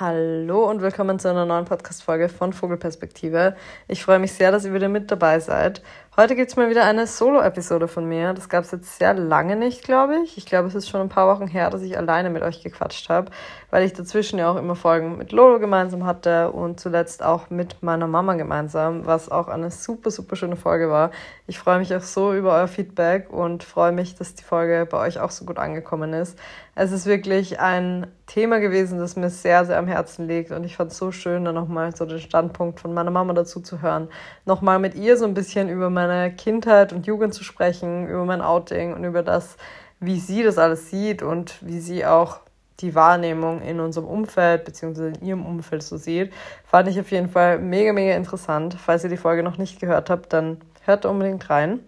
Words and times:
Hallo 0.00 0.68
und 0.68 0.82
willkommen 0.82 1.20
zu 1.20 1.30
einer 1.30 1.46
neuen 1.46 1.66
Podcast-Folge 1.66 2.28
von 2.28 2.52
Vogelperspektive. 2.52 3.54
Ich 3.86 4.02
freue 4.02 4.18
mich 4.18 4.32
sehr, 4.32 4.50
dass 4.50 4.64
ihr 4.64 4.74
wieder 4.74 4.88
mit 4.88 5.12
dabei 5.12 5.38
seid. 5.38 5.82
Heute 6.16 6.36
gibt 6.36 6.48
es 6.48 6.54
mal 6.54 6.70
wieder 6.70 6.84
eine 6.84 7.08
Solo-Episode 7.08 7.88
von 7.88 8.08
mir. 8.08 8.34
Das 8.34 8.48
gab 8.48 8.62
es 8.62 8.70
jetzt 8.70 9.00
sehr 9.00 9.14
lange 9.14 9.56
nicht, 9.56 9.82
glaube 9.82 10.14
ich. 10.22 10.38
Ich 10.38 10.46
glaube, 10.46 10.68
es 10.68 10.76
ist 10.76 10.88
schon 10.88 11.00
ein 11.00 11.08
paar 11.08 11.26
Wochen 11.26 11.48
her, 11.48 11.70
dass 11.70 11.82
ich 11.82 11.98
alleine 11.98 12.30
mit 12.30 12.44
euch 12.44 12.62
gequatscht 12.62 13.08
habe, 13.08 13.32
weil 13.70 13.82
ich 13.82 13.94
dazwischen 13.94 14.38
ja 14.38 14.48
auch 14.48 14.54
immer 14.54 14.76
Folgen 14.76 15.18
mit 15.18 15.32
Lolo 15.32 15.58
gemeinsam 15.58 16.06
hatte 16.06 16.52
und 16.52 16.78
zuletzt 16.78 17.24
auch 17.24 17.50
mit 17.50 17.82
meiner 17.82 18.06
Mama 18.06 18.34
gemeinsam, 18.34 19.06
was 19.06 19.28
auch 19.28 19.48
eine 19.48 19.72
super, 19.72 20.12
super 20.12 20.36
schöne 20.36 20.54
Folge 20.54 20.88
war. 20.88 21.10
Ich 21.48 21.58
freue 21.58 21.80
mich 21.80 21.92
auch 21.96 22.02
so 22.02 22.32
über 22.32 22.54
euer 22.54 22.68
Feedback 22.68 23.32
und 23.32 23.64
freue 23.64 23.90
mich, 23.90 24.14
dass 24.14 24.36
die 24.36 24.44
Folge 24.44 24.86
bei 24.88 24.98
euch 24.98 25.18
auch 25.18 25.32
so 25.32 25.44
gut 25.44 25.58
angekommen 25.58 26.12
ist. 26.12 26.38
Es 26.76 26.92
ist 26.92 27.06
wirklich 27.06 27.58
ein 27.58 28.06
Thema 28.26 28.58
gewesen, 28.58 28.98
das 28.98 29.16
mir 29.16 29.30
sehr, 29.30 29.64
sehr 29.64 29.78
am 29.78 29.86
Herzen 29.86 30.26
liegt 30.26 30.50
und 30.50 30.64
ich 30.64 30.76
fand 30.76 30.92
es 30.92 30.98
so 30.98 31.12
schön, 31.12 31.44
dann 31.44 31.54
nochmal 31.54 31.94
so 31.94 32.06
den 32.06 32.18
Standpunkt 32.18 32.80
von 32.80 32.94
meiner 32.94 33.10
Mama 33.10 33.32
dazu 33.32 33.60
zu 33.60 33.82
hören. 33.82 34.08
Nochmal 34.44 34.78
mit 34.78 34.94
ihr 34.94 35.16
so 35.16 35.24
ein 35.24 35.34
bisschen 35.34 35.68
über 35.68 35.90
meine 35.90 36.03
meine 36.06 36.34
Kindheit 36.34 36.92
und 36.92 37.06
Jugend 37.06 37.34
zu 37.34 37.44
sprechen, 37.44 38.08
über 38.08 38.24
mein 38.24 38.42
Outing 38.42 38.94
und 38.94 39.04
über 39.04 39.22
das, 39.22 39.56
wie 40.00 40.18
sie 40.18 40.42
das 40.42 40.58
alles 40.58 40.90
sieht 40.90 41.22
und 41.22 41.56
wie 41.66 41.80
sie 41.80 42.06
auch 42.06 42.40
die 42.80 42.94
Wahrnehmung 42.94 43.62
in 43.62 43.80
unserem 43.80 44.06
Umfeld 44.06 44.64
bzw. 44.64 45.08
in 45.08 45.26
ihrem 45.26 45.46
Umfeld 45.46 45.82
so 45.82 45.96
sieht, 45.96 46.32
fand 46.64 46.88
ich 46.88 46.98
auf 46.98 47.10
jeden 47.10 47.28
Fall 47.28 47.58
mega, 47.58 47.92
mega 47.92 48.14
interessant. 48.14 48.74
Falls 48.74 49.04
ihr 49.04 49.10
die 49.10 49.16
Folge 49.16 49.42
noch 49.42 49.58
nicht 49.58 49.80
gehört 49.80 50.10
habt, 50.10 50.32
dann 50.32 50.58
hört 50.84 51.06
unbedingt 51.06 51.48
rein. 51.50 51.80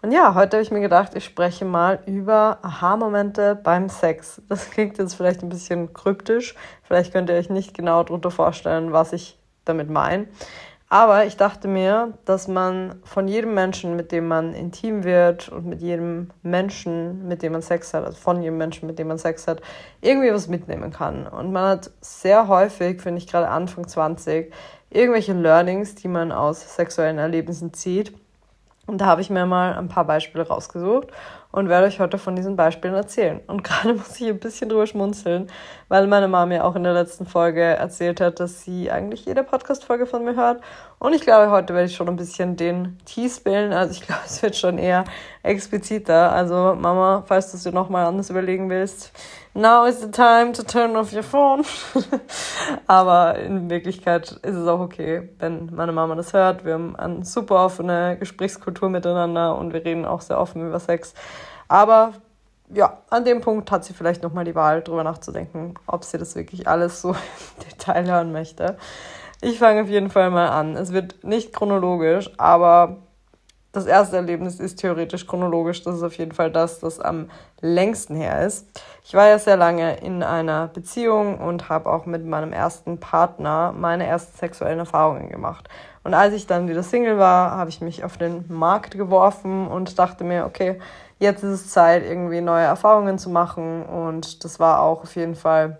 Und 0.00 0.10
ja, 0.10 0.34
heute 0.34 0.56
habe 0.56 0.64
ich 0.64 0.72
mir 0.72 0.80
gedacht, 0.80 1.14
ich 1.14 1.24
spreche 1.24 1.64
mal 1.64 2.00
über 2.06 2.58
Aha-Momente 2.62 3.54
beim 3.54 3.88
Sex. 3.88 4.42
Das 4.48 4.70
klingt 4.70 4.98
jetzt 4.98 5.14
vielleicht 5.14 5.42
ein 5.42 5.48
bisschen 5.48 5.92
kryptisch. 5.92 6.56
Vielleicht 6.82 7.12
könnt 7.12 7.30
ihr 7.30 7.36
euch 7.36 7.50
nicht 7.50 7.72
genau 7.72 8.02
darunter 8.02 8.32
vorstellen, 8.32 8.92
was 8.92 9.12
ich 9.12 9.38
damit 9.64 9.90
meine. 9.90 10.26
Aber 10.92 11.24
ich 11.24 11.38
dachte 11.38 11.68
mir, 11.68 12.12
dass 12.26 12.48
man 12.48 12.96
von 13.02 13.26
jedem 13.26 13.54
Menschen, 13.54 13.96
mit 13.96 14.12
dem 14.12 14.28
man 14.28 14.52
intim 14.52 15.04
wird 15.04 15.48
und 15.48 15.64
mit 15.64 15.80
jedem 15.80 16.28
Menschen, 16.42 17.26
mit 17.26 17.40
dem 17.40 17.52
man 17.52 17.62
Sex 17.62 17.94
hat, 17.94 18.04
also 18.04 18.18
von 18.18 18.42
jedem 18.42 18.58
Menschen, 18.58 18.86
mit 18.86 18.98
dem 18.98 19.08
man 19.08 19.16
Sex 19.16 19.48
hat, 19.48 19.62
irgendwie 20.02 20.30
was 20.30 20.48
mitnehmen 20.48 20.92
kann. 20.92 21.26
Und 21.26 21.50
man 21.50 21.66
hat 21.66 21.90
sehr 22.02 22.46
häufig, 22.46 23.00
finde 23.00 23.22
ich 23.22 23.26
gerade 23.26 23.48
Anfang 23.48 23.88
20, 23.88 24.52
irgendwelche 24.90 25.32
Learnings, 25.32 25.94
die 25.94 26.08
man 26.08 26.30
aus 26.30 26.76
sexuellen 26.76 27.16
Erlebnissen 27.16 27.72
zieht. 27.72 28.12
Und 28.86 29.00
da 29.00 29.06
habe 29.06 29.22
ich 29.22 29.30
mir 29.30 29.46
mal 29.46 29.72
ein 29.72 29.88
paar 29.88 30.04
Beispiele 30.04 30.46
rausgesucht 30.46 31.08
und 31.52 31.68
werde 31.68 31.86
euch 31.86 32.00
heute 32.00 32.18
von 32.18 32.34
diesen 32.34 32.56
Beispielen 32.56 32.94
erzählen. 32.94 33.40
Und 33.46 33.62
gerade 33.64 33.94
muss 33.94 34.20
ich 34.20 34.28
ein 34.28 34.40
bisschen 34.40 34.68
drüber 34.68 34.86
schmunzeln, 34.86 35.48
weil 35.88 36.06
meine 36.06 36.26
Mama 36.26 36.46
mir 36.46 36.64
auch 36.64 36.74
in 36.74 36.82
der 36.82 36.94
letzten 36.94 37.26
Folge 37.26 37.62
erzählt 37.62 38.20
hat, 38.20 38.40
dass 38.40 38.62
sie 38.62 38.90
eigentlich 38.90 39.26
jede 39.26 39.44
Podcast-Folge 39.44 40.06
von 40.06 40.24
mir 40.24 40.34
hört. 40.34 40.62
Und 40.98 41.14
ich 41.14 41.22
glaube, 41.22 41.50
heute 41.50 41.74
werde 41.74 41.86
ich 41.86 41.94
schon 41.94 42.08
ein 42.08 42.16
bisschen 42.16 42.56
den 42.56 42.98
Tee 43.04 43.28
spillen. 43.28 43.72
Also 43.72 43.92
ich 43.92 44.00
glaube, 44.06 44.22
es 44.24 44.42
wird 44.42 44.56
schon 44.56 44.78
eher 44.78 45.04
expliziter. 45.42 46.32
Also 46.32 46.76
Mama, 46.78 47.24
falls 47.26 47.50
du 47.50 47.56
es 47.56 47.64
dir 47.64 47.72
nochmal 47.72 48.06
anders 48.06 48.30
überlegen 48.30 48.70
willst, 48.70 49.12
now 49.54 49.84
is 49.84 50.00
the 50.00 50.10
time 50.10 50.52
to 50.52 50.62
turn 50.62 50.96
off 50.96 51.12
your 51.12 51.22
phone. 51.22 51.64
Aber 52.86 53.38
in 53.38 53.68
Wirklichkeit 53.68 54.32
ist 54.42 54.54
es 54.54 54.68
auch 54.68 54.80
okay, 54.80 55.28
wenn 55.38 55.74
meine 55.74 55.92
Mama 55.92 56.14
das 56.14 56.32
hört. 56.32 56.64
Wir 56.64 56.74
haben 56.74 56.96
eine 56.96 57.24
super 57.24 57.64
offene 57.64 58.16
Gesprächskultur 58.18 58.88
miteinander 58.88 59.56
und 59.56 59.72
wir 59.72 59.84
reden 59.84 60.04
auch 60.04 60.20
sehr 60.20 60.38
offen 60.38 60.66
über 60.66 60.78
Sex. 60.78 61.14
Aber 61.68 62.12
ja, 62.74 62.98
an 63.10 63.24
dem 63.24 63.40
Punkt 63.40 63.70
hat 63.70 63.84
sie 63.84 63.92
vielleicht 63.92 64.22
nochmal 64.22 64.44
die 64.44 64.54
Wahl, 64.54 64.80
darüber 64.82 65.04
nachzudenken, 65.04 65.74
ob 65.86 66.04
sie 66.04 66.18
das 66.18 66.34
wirklich 66.36 66.68
alles 66.68 67.02
so 67.02 67.10
im 67.10 67.70
Detail 67.70 68.06
hören 68.06 68.32
möchte. 68.32 68.76
Ich 69.40 69.58
fange 69.58 69.82
auf 69.82 69.88
jeden 69.88 70.08
Fall 70.08 70.30
mal 70.30 70.48
an. 70.48 70.76
Es 70.76 70.92
wird 70.92 71.24
nicht 71.24 71.52
chronologisch, 71.52 72.30
aber 72.38 72.98
das 73.72 73.86
erste 73.86 74.16
Erlebnis 74.16 74.60
ist 74.60 74.76
theoretisch 74.76 75.26
chronologisch. 75.26 75.82
Das 75.82 75.96
ist 75.96 76.02
auf 76.02 76.16
jeden 76.18 76.32
Fall 76.32 76.50
das, 76.50 76.80
das 76.80 77.00
am 77.00 77.30
längsten 77.60 78.14
her 78.14 78.46
ist. 78.46 78.68
Ich 79.04 79.14
war 79.14 79.28
ja 79.28 79.38
sehr 79.38 79.56
lange 79.56 79.96
in 79.96 80.22
einer 80.22 80.68
Beziehung 80.68 81.38
und 81.38 81.70
habe 81.70 81.90
auch 81.90 82.04
mit 82.04 82.24
meinem 82.24 82.52
ersten 82.52 83.00
Partner 83.00 83.72
meine 83.76 84.06
ersten 84.06 84.36
sexuellen 84.36 84.78
Erfahrungen 84.78 85.30
gemacht. 85.30 85.68
Und 86.04 86.12
als 86.12 86.34
ich 86.34 86.46
dann 86.46 86.68
wieder 86.68 86.82
Single 86.82 87.18
war, 87.18 87.52
habe 87.52 87.70
ich 87.70 87.80
mich 87.80 88.04
auf 88.04 88.18
den 88.18 88.44
Markt 88.48 88.96
geworfen 88.96 89.68
und 89.68 89.98
dachte 89.98 90.22
mir, 90.22 90.44
okay, 90.44 90.78
jetzt 91.18 91.42
ist 91.42 91.52
es 91.52 91.68
Zeit, 91.70 92.04
irgendwie 92.04 92.40
neue 92.40 92.64
Erfahrungen 92.64 93.18
zu 93.18 93.30
machen. 93.30 93.84
Und 93.84 94.44
das 94.44 94.60
war 94.60 94.82
auch 94.82 95.02
auf 95.02 95.16
jeden 95.16 95.36
Fall 95.36 95.78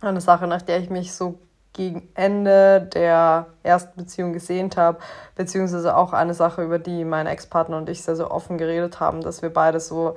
eine 0.00 0.20
Sache, 0.20 0.46
nach 0.46 0.62
der 0.62 0.80
ich 0.80 0.90
mich 0.90 1.12
so 1.12 1.38
gegen 1.78 2.08
Ende 2.14 2.90
der 2.92 3.46
ersten 3.62 3.96
Beziehung 3.96 4.32
gesehnt 4.32 4.76
habe, 4.76 4.98
beziehungsweise 5.36 5.96
auch 5.96 6.12
eine 6.12 6.34
Sache, 6.34 6.64
über 6.64 6.80
die 6.80 7.04
mein 7.04 7.28
Ex-Partner 7.28 7.76
und 7.78 7.88
ich 7.88 8.02
sehr, 8.02 8.16
sehr 8.16 8.32
offen 8.32 8.58
geredet 8.58 8.98
haben, 8.98 9.20
dass 9.20 9.42
wir 9.42 9.50
beide 9.50 9.78
so 9.78 10.16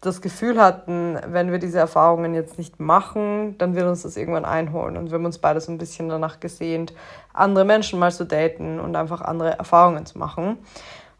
das 0.00 0.20
Gefühl 0.20 0.60
hatten, 0.60 1.16
wenn 1.28 1.52
wir 1.52 1.60
diese 1.60 1.78
Erfahrungen 1.78 2.34
jetzt 2.34 2.58
nicht 2.58 2.80
machen, 2.80 3.56
dann 3.58 3.76
wird 3.76 3.86
uns 3.86 4.02
das 4.02 4.16
irgendwann 4.16 4.44
einholen. 4.44 4.96
Und 4.96 5.10
wir 5.10 5.18
haben 5.18 5.24
uns 5.24 5.38
beide 5.38 5.60
so 5.60 5.70
ein 5.70 5.78
bisschen 5.78 6.08
danach 6.08 6.40
gesehnt, 6.40 6.92
andere 7.32 7.64
Menschen 7.64 8.00
mal 8.00 8.10
zu 8.10 8.24
daten 8.24 8.80
und 8.80 8.96
einfach 8.96 9.20
andere 9.20 9.56
Erfahrungen 9.56 10.04
zu 10.04 10.18
machen. 10.18 10.58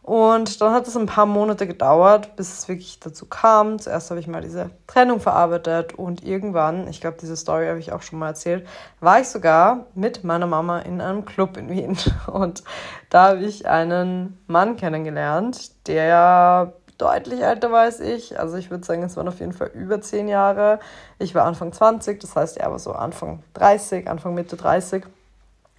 Und 0.09 0.59
dann 0.59 0.73
hat 0.73 0.87
es 0.87 0.97
ein 0.97 1.05
paar 1.05 1.27
Monate 1.27 1.67
gedauert, 1.67 2.35
bis 2.35 2.51
es 2.51 2.67
wirklich 2.67 2.99
dazu 2.99 3.27
kam. 3.27 3.77
Zuerst 3.77 4.09
habe 4.09 4.19
ich 4.19 4.25
mal 4.25 4.41
diese 4.41 4.71
Trennung 4.87 5.19
verarbeitet 5.19 5.93
und 5.93 6.23
irgendwann, 6.23 6.87
ich 6.87 6.99
glaube, 6.99 7.17
diese 7.21 7.37
Story 7.37 7.67
habe 7.67 7.77
ich 7.77 7.91
auch 7.91 8.01
schon 8.01 8.17
mal 8.17 8.29
erzählt, 8.29 8.67
war 9.01 9.21
ich 9.21 9.27
sogar 9.27 9.85
mit 9.93 10.23
meiner 10.23 10.47
Mama 10.47 10.79
in 10.79 10.99
einem 10.99 11.25
Club 11.25 11.57
in 11.57 11.69
Wien. 11.69 11.95
Und 12.25 12.63
da 13.11 13.27
habe 13.27 13.41
ich 13.41 13.67
einen 13.67 14.39
Mann 14.47 14.77
kennengelernt, 14.77 15.87
der 15.87 16.73
deutlich 16.97 17.41
älter 17.41 17.71
war 17.71 17.81
als 17.81 17.99
ich. 17.99 18.39
Also 18.39 18.57
ich 18.57 18.71
würde 18.71 18.83
sagen, 18.83 19.03
es 19.03 19.15
waren 19.15 19.27
auf 19.27 19.39
jeden 19.39 19.53
Fall 19.53 19.69
über 19.75 20.01
zehn 20.01 20.27
Jahre. 20.27 20.79
Ich 21.19 21.35
war 21.35 21.45
Anfang 21.45 21.71
20, 21.71 22.19
das 22.19 22.35
heißt, 22.35 22.57
er 22.57 22.71
war 22.71 22.79
so 22.79 22.93
Anfang 22.93 23.43
30, 23.53 24.09
Anfang 24.09 24.33
Mitte 24.33 24.57
30. 24.57 25.05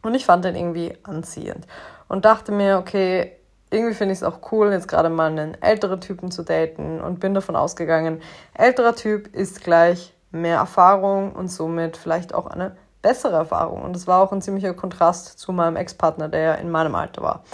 Und 0.03 0.15
ich 0.15 0.25
fand 0.25 0.45
den 0.45 0.55
irgendwie 0.55 0.97
anziehend 1.03 1.67
und 2.07 2.25
dachte 2.25 2.53
mir, 2.53 2.79
okay, 2.79 3.33
irgendwie 3.71 3.95
finde 3.95 4.13
ich 4.13 4.19
es 4.19 4.25
auch 4.25 4.53
cool, 4.53 4.73
jetzt 4.73 4.89
gerade 4.89 5.11
mal 5.11 5.31
einen 5.31 5.61
älteren 5.63 6.01
Typen 6.01 6.31
zu 6.31 6.43
daten 6.43 7.01
und 7.01 7.21
bin 7.21 7.35
davon 7.35 7.57
ausgegangen, 7.57 8.21
älterer 8.55 8.97
Typ 8.97 9.35
ist 9.35 9.63
gleich 9.63 10.15
mehr 10.33 10.59
Erfahrung 10.59 11.33
und 11.33 11.49
somit 11.49 11.97
vielleicht 11.97 12.35
auch 12.35 12.47
eine 12.47 12.77
bessere 13.03 13.37
Erfahrung. 13.37 13.83
Und 13.83 13.95
das 13.95 14.07
war 14.07 14.23
auch 14.23 14.33
ein 14.33 14.43
ziemlicher 14.43 14.75
Kontrast 14.75 15.39
zu 15.39 15.53
meinem 15.53 15.77
Ex-Partner, 15.77 16.29
der 16.29 16.59
in 16.59 16.71
meinem 16.71 16.95
Alter 16.95 17.23
war. 17.23 17.45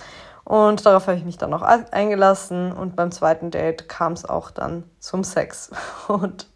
Und 0.45 0.87
darauf 0.87 1.07
habe 1.09 1.17
ich 1.17 1.25
mich 1.25 1.39
dann 1.39 1.53
auch 1.53 1.63
eingelassen 1.63 2.73
und 2.73 2.95
beim 2.95 3.11
zweiten 3.11 3.51
Date 3.51 3.89
kam 3.89 4.13
es 4.13 4.25
auch 4.25 4.51
dann 4.53 4.85
zum 5.01 5.25
Sex. 5.25 5.73
Und 6.09 6.47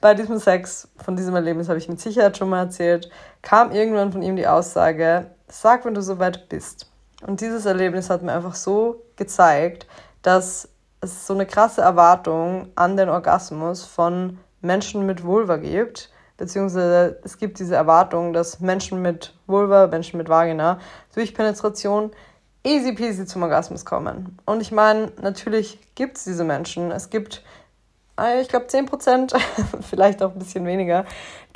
bei 0.00 0.14
diesem 0.14 0.38
Sex, 0.38 0.88
von 0.96 1.14
diesem 1.14 1.34
Erlebnis 1.34 1.68
habe 1.68 1.78
ich 1.78 1.90
mit 1.90 2.00
Sicherheit 2.00 2.38
schon 2.38 2.48
mal 2.48 2.60
erzählt, 2.60 3.10
kam 3.42 3.70
irgendwann 3.70 4.12
von 4.12 4.22
ihm 4.22 4.36
die 4.36 4.46
Aussage, 4.46 5.26
sag, 5.46 5.84
wenn 5.84 5.92
du 5.92 6.00
soweit 6.00 6.48
bist. 6.48 6.91
Und 7.26 7.40
dieses 7.40 7.66
Erlebnis 7.66 8.10
hat 8.10 8.22
mir 8.22 8.32
einfach 8.32 8.54
so 8.54 9.02
gezeigt, 9.16 9.86
dass 10.22 10.68
es 11.00 11.26
so 11.26 11.34
eine 11.34 11.46
krasse 11.46 11.80
Erwartung 11.80 12.68
an 12.74 12.96
den 12.96 13.08
Orgasmus 13.08 13.84
von 13.84 14.38
Menschen 14.60 15.04
mit 15.06 15.24
Vulva 15.24 15.56
gibt, 15.56 16.10
beziehungsweise 16.36 17.20
es 17.24 17.38
gibt 17.38 17.58
diese 17.58 17.74
Erwartung, 17.74 18.32
dass 18.32 18.60
Menschen 18.60 19.02
mit 19.02 19.34
Vulva, 19.46 19.88
Menschen 19.88 20.18
mit 20.18 20.28
Vagina 20.28 20.78
durch 21.14 21.34
Penetration 21.34 22.10
easy 22.64 22.92
peasy 22.92 23.26
zum 23.26 23.42
Orgasmus 23.42 23.84
kommen. 23.84 24.38
Und 24.44 24.60
ich 24.60 24.72
meine, 24.72 25.12
natürlich 25.20 25.78
gibt 25.94 26.16
es 26.16 26.24
diese 26.24 26.44
Menschen. 26.44 26.92
Es 26.92 27.10
gibt, 27.10 27.42
äh, 28.18 28.40
ich 28.40 28.48
glaube, 28.48 28.66
10%, 28.66 29.36
vielleicht 29.82 30.22
auch 30.22 30.32
ein 30.32 30.38
bisschen 30.38 30.64
weniger, 30.64 31.04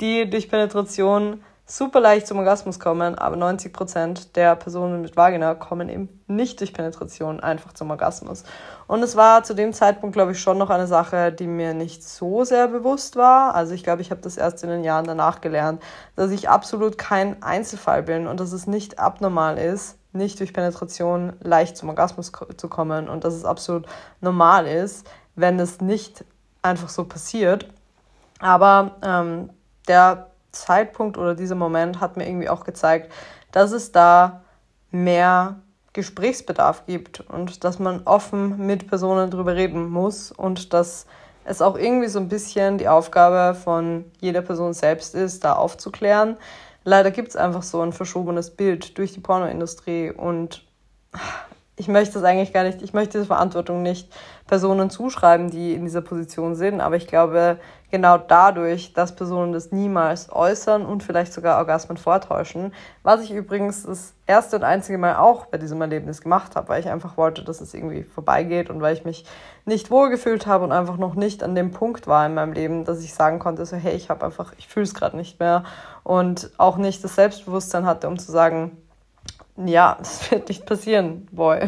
die 0.01 0.29
durch 0.29 0.49
Penetration 0.49 1.43
super 1.69 1.99
leicht 1.99 2.27
zum 2.27 2.37
Orgasmus 2.37 2.79
kommen, 2.79 3.15
aber 3.15 3.35
90% 3.35 4.31
der 4.33 4.55
Personen 4.55 5.01
mit 5.01 5.17
Vagina 5.17 5.53
kommen 5.53 5.89
eben 5.89 6.23
nicht 6.25 6.61
durch 6.61 6.73
Penetration 6.73 7.41
einfach 7.41 7.73
zum 7.73 7.91
Orgasmus. 7.91 8.43
Und 8.87 9.03
es 9.03 9.17
war 9.17 9.43
zu 9.43 9.53
dem 9.53 9.73
Zeitpunkt, 9.73 10.13
glaube 10.13 10.31
ich, 10.31 10.39
schon 10.39 10.57
noch 10.57 10.69
eine 10.69 10.87
Sache, 10.87 11.33
die 11.33 11.45
mir 11.45 11.73
nicht 11.73 12.07
so 12.07 12.45
sehr 12.45 12.69
bewusst 12.69 13.17
war. 13.17 13.53
Also 13.53 13.73
ich 13.73 13.83
glaube, 13.83 14.01
ich 14.01 14.11
habe 14.11 14.21
das 14.21 14.37
erst 14.37 14.63
in 14.63 14.69
den 14.69 14.85
Jahren 14.85 15.05
danach 15.05 15.41
gelernt, 15.41 15.83
dass 16.15 16.31
ich 16.31 16.47
absolut 16.47 16.97
kein 16.97 17.43
Einzelfall 17.43 18.01
bin 18.01 18.27
und 18.27 18.39
dass 18.39 18.53
es 18.53 18.65
nicht 18.65 18.97
abnormal 18.97 19.57
ist, 19.57 19.97
nicht 20.13 20.39
durch 20.39 20.53
Penetration 20.53 21.33
leicht 21.41 21.75
zum 21.75 21.89
Orgasmus 21.89 22.31
zu 22.55 22.69
kommen 22.69 23.09
und 23.09 23.25
dass 23.25 23.33
es 23.33 23.43
absolut 23.43 23.85
normal 24.21 24.67
ist, 24.67 25.05
wenn 25.35 25.59
es 25.59 25.81
nicht 25.81 26.23
einfach 26.61 26.89
so 26.89 27.03
passiert. 27.03 27.67
Aber 28.39 28.95
ähm, 29.03 29.49
der 29.89 30.27
Zeitpunkt 30.51 31.17
oder 31.17 31.35
dieser 31.35 31.55
Moment 31.55 31.99
hat 31.99 32.17
mir 32.17 32.27
irgendwie 32.27 32.49
auch 32.49 32.63
gezeigt, 32.63 33.11
dass 33.51 33.71
es 33.71 33.91
da 33.91 34.43
mehr 34.91 35.59
Gesprächsbedarf 35.93 36.85
gibt 36.85 37.21
und 37.21 37.63
dass 37.63 37.79
man 37.79 38.03
offen 38.05 38.65
mit 38.65 38.87
Personen 38.87 39.31
darüber 39.31 39.55
reden 39.55 39.89
muss 39.89 40.31
und 40.31 40.73
dass 40.73 41.07
es 41.43 41.61
auch 41.61 41.77
irgendwie 41.77 42.07
so 42.07 42.19
ein 42.19 42.29
bisschen 42.29 42.77
die 42.77 42.87
Aufgabe 42.87 43.55
von 43.55 44.05
jeder 44.19 44.41
Person 44.41 44.73
selbst 44.73 45.15
ist, 45.15 45.43
da 45.43 45.53
aufzuklären. 45.53 46.37
leider 46.83 47.09
gibt 47.09 47.29
es 47.29 47.35
einfach 47.35 47.63
so 47.63 47.81
ein 47.81 47.93
verschobenes 47.93 48.51
Bild 48.51 48.97
durch 48.97 49.13
die 49.13 49.21
Pornoindustrie 49.21 50.11
und 50.11 50.63
ich 51.79 51.87
möchte 51.87 52.15
das 52.15 52.23
eigentlich 52.23 52.53
gar 52.53 52.63
nicht, 52.63 52.81
ich 52.81 52.93
möchte 52.93 53.19
diese 53.19 53.25
Verantwortung 53.25 53.83
nicht 53.83 54.11
Personen 54.47 54.89
zuschreiben, 54.89 55.51
die 55.51 55.73
in 55.73 55.85
dieser 55.85 56.01
Position 56.01 56.55
sind, 56.55 56.81
aber 56.81 56.95
ich 56.95 57.05
glaube, 57.05 57.59
genau 57.91 58.17
dadurch, 58.17 58.93
dass 58.93 59.15
Personen 59.15 59.53
das 59.53 59.71
niemals 59.71 60.31
äußern 60.31 60.83
und 60.83 61.03
vielleicht 61.03 61.33
sogar 61.33 61.59
Orgasmen 61.59 61.97
vortäuschen, 61.97 62.73
was 63.03 63.21
ich 63.21 63.31
übrigens 63.31 63.83
das 63.83 64.15
erste 64.25 64.55
und 64.55 64.63
einzige 64.63 64.97
Mal 64.97 65.17
auch 65.17 65.45
bei 65.45 65.59
diesem 65.59 65.79
Erlebnis 65.79 66.21
gemacht 66.21 66.55
habe, 66.55 66.67
weil 66.69 66.79
ich 66.79 66.89
einfach 66.89 67.15
wollte, 67.15 67.43
dass 67.43 67.61
es 67.61 67.75
irgendwie 67.75 68.03
vorbeigeht 68.03 68.71
und 68.71 68.81
weil 68.81 68.95
ich 68.95 69.05
mich 69.05 69.25
nicht 69.65 69.91
wohlgefühlt 69.91 70.47
habe 70.47 70.63
und 70.63 70.71
einfach 70.71 70.97
noch 70.97 71.13
nicht 71.13 71.43
an 71.43 71.53
dem 71.53 71.71
Punkt 71.71 72.07
war 72.07 72.25
in 72.25 72.33
meinem 72.33 72.53
Leben, 72.53 72.85
dass 72.85 73.03
ich 73.03 73.13
sagen 73.13 73.37
konnte, 73.37 73.67
so 73.67 73.77
hey, 73.77 73.95
ich 73.95 74.09
habe 74.09 74.25
einfach, 74.25 74.53
ich 74.57 74.67
fühle 74.67 74.85
es 74.85 74.95
gerade 74.95 75.15
nicht 75.15 75.39
mehr 75.39 75.63
und 76.03 76.49
auch 76.57 76.77
nicht 76.77 77.03
das 77.03 77.13
Selbstbewusstsein 77.13 77.85
hatte, 77.85 78.07
um 78.07 78.17
zu 78.17 78.31
sagen, 78.31 78.77
ja, 79.65 79.97
es 80.01 80.29
wird 80.31 80.49
nicht 80.49 80.65
passieren, 80.65 81.27
boy. 81.31 81.67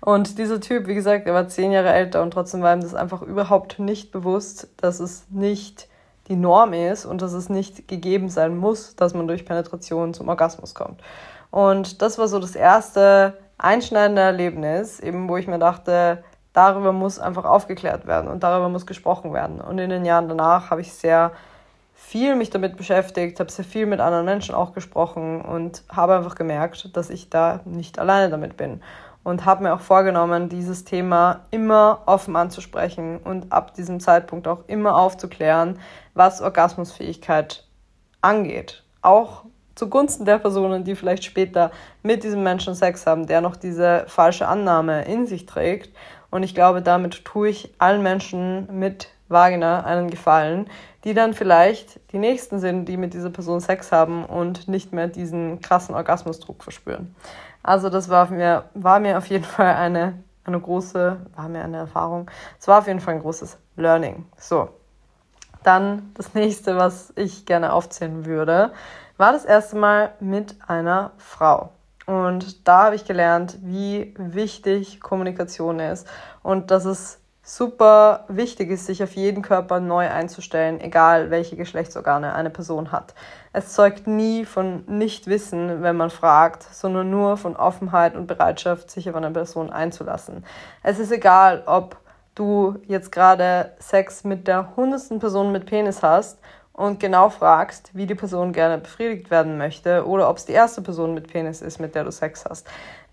Und 0.00 0.38
dieser 0.38 0.60
Typ, 0.60 0.86
wie 0.86 0.94
gesagt, 0.94 1.26
er 1.26 1.34
war 1.34 1.48
zehn 1.48 1.72
Jahre 1.72 1.92
älter 1.92 2.22
und 2.22 2.30
trotzdem 2.30 2.62
war 2.62 2.74
ihm 2.74 2.80
das 2.80 2.94
einfach 2.94 3.22
überhaupt 3.22 3.78
nicht 3.78 4.12
bewusst, 4.12 4.68
dass 4.76 5.00
es 5.00 5.26
nicht 5.30 5.88
die 6.28 6.36
Norm 6.36 6.72
ist 6.72 7.06
und 7.06 7.22
dass 7.22 7.32
es 7.32 7.48
nicht 7.48 7.88
gegeben 7.88 8.28
sein 8.28 8.56
muss, 8.56 8.96
dass 8.96 9.14
man 9.14 9.28
durch 9.28 9.44
Penetration 9.44 10.14
zum 10.14 10.28
Orgasmus 10.28 10.74
kommt. 10.74 11.00
Und 11.50 12.02
das 12.02 12.18
war 12.18 12.28
so 12.28 12.38
das 12.38 12.56
erste 12.56 13.38
einschneidende 13.58 14.22
Erlebnis, 14.22 15.00
eben 15.00 15.28
wo 15.28 15.36
ich 15.36 15.46
mir 15.46 15.58
dachte, 15.58 16.22
darüber 16.52 16.92
muss 16.92 17.18
einfach 17.18 17.44
aufgeklärt 17.44 18.06
werden 18.06 18.28
und 18.28 18.42
darüber 18.42 18.68
muss 18.68 18.86
gesprochen 18.86 19.32
werden. 19.32 19.60
Und 19.60 19.78
in 19.78 19.90
den 19.90 20.04
Jahren 20.04 20.28
danach 20.28 20.70
habe 20.70 20.80
ich 20.80 20.92
sehr 20.92 21.32
viel 22.16 22.34
mich 22.34 22.48
damit 22.48 22.78
beschäftigt, 22.78 23.38
habe 23.40 23.52
sehr 23.52 23.64
viel 23.66 23.84
mit 23.84 24.00
anderen 24.00 24.24
Menschen 24.24 24.54
auch 24.54 24.72
gesprochen 24.72 25.42
und 25.42 25.82
habe 25.90 26.16
einfach 26.16 26.34
gemerkt, 26.34 26.96
dass 26.96 27.10
ich 27.10 27.28
da 27.28 27.60
nicht 27.66 27.98
alleine 27.98 28.30
damit 28.30 28.56
bin. 28.56 28.80
Und 29.22 29.44
habe 29.44 29.64
mir 29.64 29.74
auch 29.74 29.80
vorgenommen, 29.80 30.48
dieses 30.48 30.84
Thema 30.84 31.40
immer 31.50 32.04
offen 32.06 32.34
anzusprechen 32.34 33.18
und 33.18 33.52
ab 33.52 33.74
diesem 33.74 34.00
Zeitpunkt 34.00 34.48
auch 34.48 34.64
immer 34.66 34.96
aufzuklären, 34.96 35.78
was 36.14 36.40
Orgasmusfähigkeit 36.40 37.66
angeht. 38.22 38.82
Auch 39.02 39.44
zugunsten 39.74 40.24
der 40.24 40.38
Personen, 40.38 40.84
die 40.84 40.94
vielleicht 40.94 41.24
später 41.24 41.70
mit 42.02 42.24
diesem 42.24 42.42
Menschen 42.42 42.74
Sex 42.74 43.06
haben, 43.06 43.26
der 43.26 43.42
noch 43.42 43.56
diese 43.56 44.04
falsche 44.06 44.48
Annahme 44.48 45.04
in 45.04 45.26
sich 45.26 45.44
trägt. 45.44 45.94
Und 46.30 46.44
ich 46.44 46.54
glaube, 46.54 46.80
damit 46.80 47.26
tue 47.26 47.50
ich 47.50 47.74
allen 47.76 48.02
Menschen 48.02 48.68
mit 48.78 49.08
Vagina 49.28 49.84
einen 49.84 50.10
Gefallen, 50.10 50.68
die 51.04 51.14
dann 51.14 51.34
vielleicht 51.34 52.00
die 52.12 52.18
nächsten 52.18 52.58
sind, 52.58 52.86
die 52.86 52.96
mit 52.96 53.14
dieser 53.14 53.30
Person 53.30 53.60
Sex 53.60 53.92
haben 53.92 54.24
und 54.24 54.68
nicht 54.68 54.92
mehr 54.92 55.08
diesen 55.08 55.60
krassen 55.60 55.94
Orgasmusdruck 55.94 56.62
verspüren. 56.62 57.14
Also 57.62 57.90
das 57.90 58.08
war 58.08 58.30
mir, 58.30 58.64
war 58.74 59.00
mir 59.00 59.18
auf 59.18 59.26
jeden 59.26 59.44
Fall 59.44 59.74
eine, 59.74 60.22
eine 60.44 60.60
große, 60.60 61.16
war 61.34 61.48
mir 61.48 61.62
eine 61.62 61.78
Erfahrung. 61.78 62.30
Es 62.58 62.68
war 62.68 62.78
auf 62.78 62.86
jeden 62.86 63.00
Fall 63.00 63.14
ein 63.14 63.20
großes 63.20 63.58
Learning. 63.76 64.26
So, 64.36 64.70
dann 65.62 66.12
das 66.14 66.34
nächste, 66.34 66.76
was 66.76 67.12
ich 67.16 67.44
gerne 67.44 67.72
aufzählen 67.72 68.24
würde, 68.24 68.72
war 69.16 69.32
das 69.32 69.44
erste 69.44 69.76
Mal 69.76 70.12
mit 70.20 70.56
einer 70.68 71.10
Frau. 71.16 71.70
Und 72.06 72.68
da 72.68 72.84
habe 72.84 72.94
ich 72.94 73.04
gelernt, 73.04 73.58
wie 73.62 74.14
wichtig 74.16 75.00
Kommunikation 75.00 75.80
ist 75.80 76.06
und 76.44 76.70
dass 76.70 76.84
es 76.84 77.18
super 77.48 78.24
wichtig 78.26 78.70
ist, 78.70 78.86
sich 78.86 79.04
auf 79.04 79.14
jeden 79.14 79.40
Körper 79.40 79.78
neu 79.78 80.10
einzustellen, 80.10 80.80
egal 80.80 81.30
welche 81.30 81.54
Geschlechtsorgane 81.54 82.34
eine 82.34 82.50
Person 82.50 82.90
hat. 82.90 83.14
Es 83.52 83.72
zeugt 83.72 84.08
nie 84.08 84.44
von 84.44 84.82
Nichtwissen, 84.88 85.80
wenn 85.80 85.96
man 85.96 86.10
fragt, 86.10 86.64
sondern 86.64 87.08
nur 87.08 87.36
von 87.36 87.54
Offenheit 87.54 88.16
und 88.16 88.26
Bereitschaft, 88.26 88.90
sich 88.90 89.08
auf 89.08 89.14
eine 89.14 89.30
Person 89.30 89.70
einzulassen. 89.70 90.44
Es 90.82 90.98
ist 90.98 91.12
egal, 91.12 91.62
ob 91.66 91.96
du 92.34 92.80
jetzt 92.88 93.12
gerade 93.12 93.70
Sex 93.78 94.24
mit 94.24 94.48
der 94.48 94.74
hundertsten 94.74 95.20
Person 95.20 95.52
mit 95.52 95.66
Penis 95.66 96.02
hast 96.02 96.40
und 96.72 96.98
genau 96.98 97.30
fragst, 97.30 97.90
wie 97.94 98.06
die 98.06 98.16
Person 98.16 98.52
gerne 98.52 98.78
befriedigt 98.78 99.30
werden 99.30 99.56
möchte 99.56 100.04
oder 100.04 100.28
ob 100.28 100.36
es 100.36 100.46
die 100.46 100.52
erste 100.52 100.82
Person 100.82 101.14
mit 101.14 101.28
Penis 101.28 101.62
ist, 101.62 101.78
mit 101.78 101.94
der 101.94 102.02
du 102.02 102.10
Sex 102.10 102.44
hast. 102.44 102.66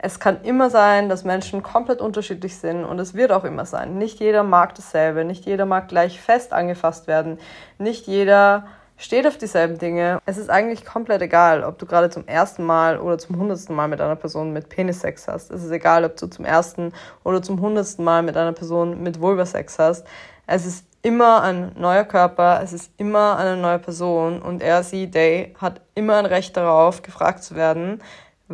Es 0.05 0.19
kann 0.19 0.41
immer 0.43 0.69
sein, 0.69 1.07
dass 1.07 1.23
Menschen 1.23 1.63
komplett 1.63 2.01
unterschiedlich 2.01 2.57
sind 2.57 2.83
und 2.83 2.99
es 2.99 3.13
wird 3.13 3.31
auch 3.31 3.45
immer 3.45 3.65
sein. 3.65 3.97
Nicht 3.97 4.19
jeder 4.19 4.43
mag 4.43 4.75
dasselbe, 4.75 5.23
nicht 5.23 5.45
jeder 5.45 5.65
mag 5.65 5.87
gleich 5.87 6.19
fest 6.19 6.51
angefasst 6.51 7.07
werden, 7.07 7.39
nicht 7.77 8.05
jeder 8.05 8.65
steht 8.97 9.25
auf 9.25 9.37
dieselben 9.37 9.77
Dinge. 9.77 10.19
Es 10.25 10.37
ist 10.37 10.49
eigentlich 10.49 10.83
komplett 10.83 11.21
egal, 11.21 11.63
ob 11.63 11.79
du 11.79 11.85
gerade 11.85 12.09
zum 12.09 12.27
ersten 12.27 12.65
Mal 12.65 12.99
oder 12.99 13.17
zum 13.17 13.37
hundertsten 13.37 13.77
Mal 13.77 13.87
mit 13.87 14.01
einer 14.01 14.17
Person 14.17 14.51
mit 14.51 14.67
Penissex 14.67 15.29
hast. 15.29 15.51
Es 15.51 15.63
ist 15.63 15.71
egal, 15.71 16.03
ob 16.03 16.17
du 16.17 16.27
zum 16.27 16.43
ersten 16.43 16.91
oder 17.23 17.41
zum 17.41 17.61
hundertsten 17.61 18.03
Mal 18.03 18.23
mit 18.23 18.35
einer 18.35 18.51
Person 18.51 19.01
mit 19.03 19.21
Vulvasex 19.21 19.79
hast. 19.79 20.05
Es 20.45 20.65
ist 20.65 20.85
immer 21.01 21.43
ein 21.43 21.71
neuer 21.77 22.03
Körper, 22.03 22.59
es 22.61 22.73
ist 22.73 22.91
immer 22.97 23.37
eine 23.37 23.55
neue 23.55 23.79
Person 23.79 24.41
und 24.41 24.61
er, 24.61 24.83
sie, 24.83 25.09
they 25.09 25.55
hat 25.61 25.79
immer 25.95 26.17
ein 26.17 26.25
Recht 26.25 26.57
darauf, 26.57 27.03
gefragt 27.03 27.41
zu 27.41 27.55
werden, 27.55 28.01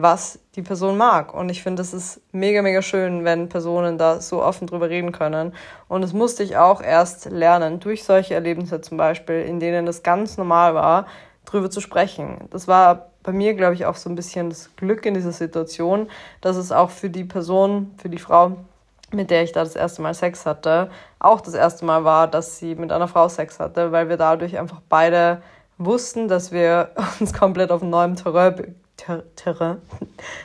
was 0.01 0.40
die 0.56 0.62
Person 0.62 0.98
mag. 0.98 1.34
Und 1.34 1.50
ich 1.50 1.63
finde, 1.63 1.81
es 1.81 1.94
ist 1.94 2.22
mega, 2.31 2.62
mega 2.62 2.81
schön, 2.81 3.25
wenn 3.25 3.50
Personen 3.50 3.98
da 3.98 4.22
so 4.22 4.44
offen 4.44 4.68
drüber 4.68 4.90
reden 4.90 5.12
können. 5.12 5.54
Und 5.88 6.01
das 6.01 6.13
musste 6.13 6.44
ich 6.44 6.57
auch 6.57 6.81
erst 6.81 7.25
lernen, 7.30 7.80
durch 7.80 8.04
solche 8.04 8.34
Erlebnisse 8.34 8.81
zum 8.81 8.98
Beispiel, 8.98 9.42
in 9.42 9.60
denen 9.60 9.88
es 9.88 10.04
ganz 10.04 10.38
normal 10.38 10.75
war, 10.75 11.07
drüber 11.46 11.69
zu 11.69 11.81
sprechen. 11.81 12.48
Das 12.51 12.68
war 12.68 13.10
bei 13.24 13.31
mir, 13.31 13.54
glaube 13.54 13.74
ich, 13.74 13.86
auch 13.86 13.96
so 13.96 14.10
ein 14.10 14.16
bisschen 14.16 14.50
das 14.50 14.75
Glück 14.75 15.06
in 15.06 15.13
dieser 15.13 15.31
Situation, 15.31 16.10
dass 16.42 16.56
es 16.56 16.72
auch 16.72 16.90
für 16.90 17.10
die 17.10 17.24
Person, 17.25 17.94
für 17.98 18.10
die 18.10 18.18
Frau 18.18 18.57
mit 19.12 19.31
der 19.31 19.44
ich 19.44 19.51
da 19.51 19.63
das 19.63 19.75
erste 19.75 20.01
Mal 20.01 20.13
Sex 20.13 20.46
hatte, 20.46 20.90
auch 21.19 21.42
das 21.42 21.54
erste 21.54 21.86
Mal 21.86 22.04
war, 22.04 22.28
dass 22.28 22.60
sie 22.60 22.75
mit 22.75 22.92
einer 22.92 23.07
Frau 23.07 23.28
Sex 23.28 23.60
hatte, 23.60 23.92
weil 23.92 24.10
wir 24.10 24.18
dadurch 24.18 24.57
einfach 24.57 24.81
beide 24.88 25.42
wussten, 25.78 26.28
dass 26.28 26.51
wir 26.51 26.92
uns 27.19 27.34
komplett 27.34 27.72
auf 27.72 27.81
neuem 27.81 28.16
Terrain, 28.16 28.75
Ter 29.00 29.24
Terrain, 29.36 29.81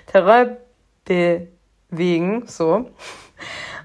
Terrain 0.07 0.57
bewegen, 1.05 2.45
so. 2.47 2.91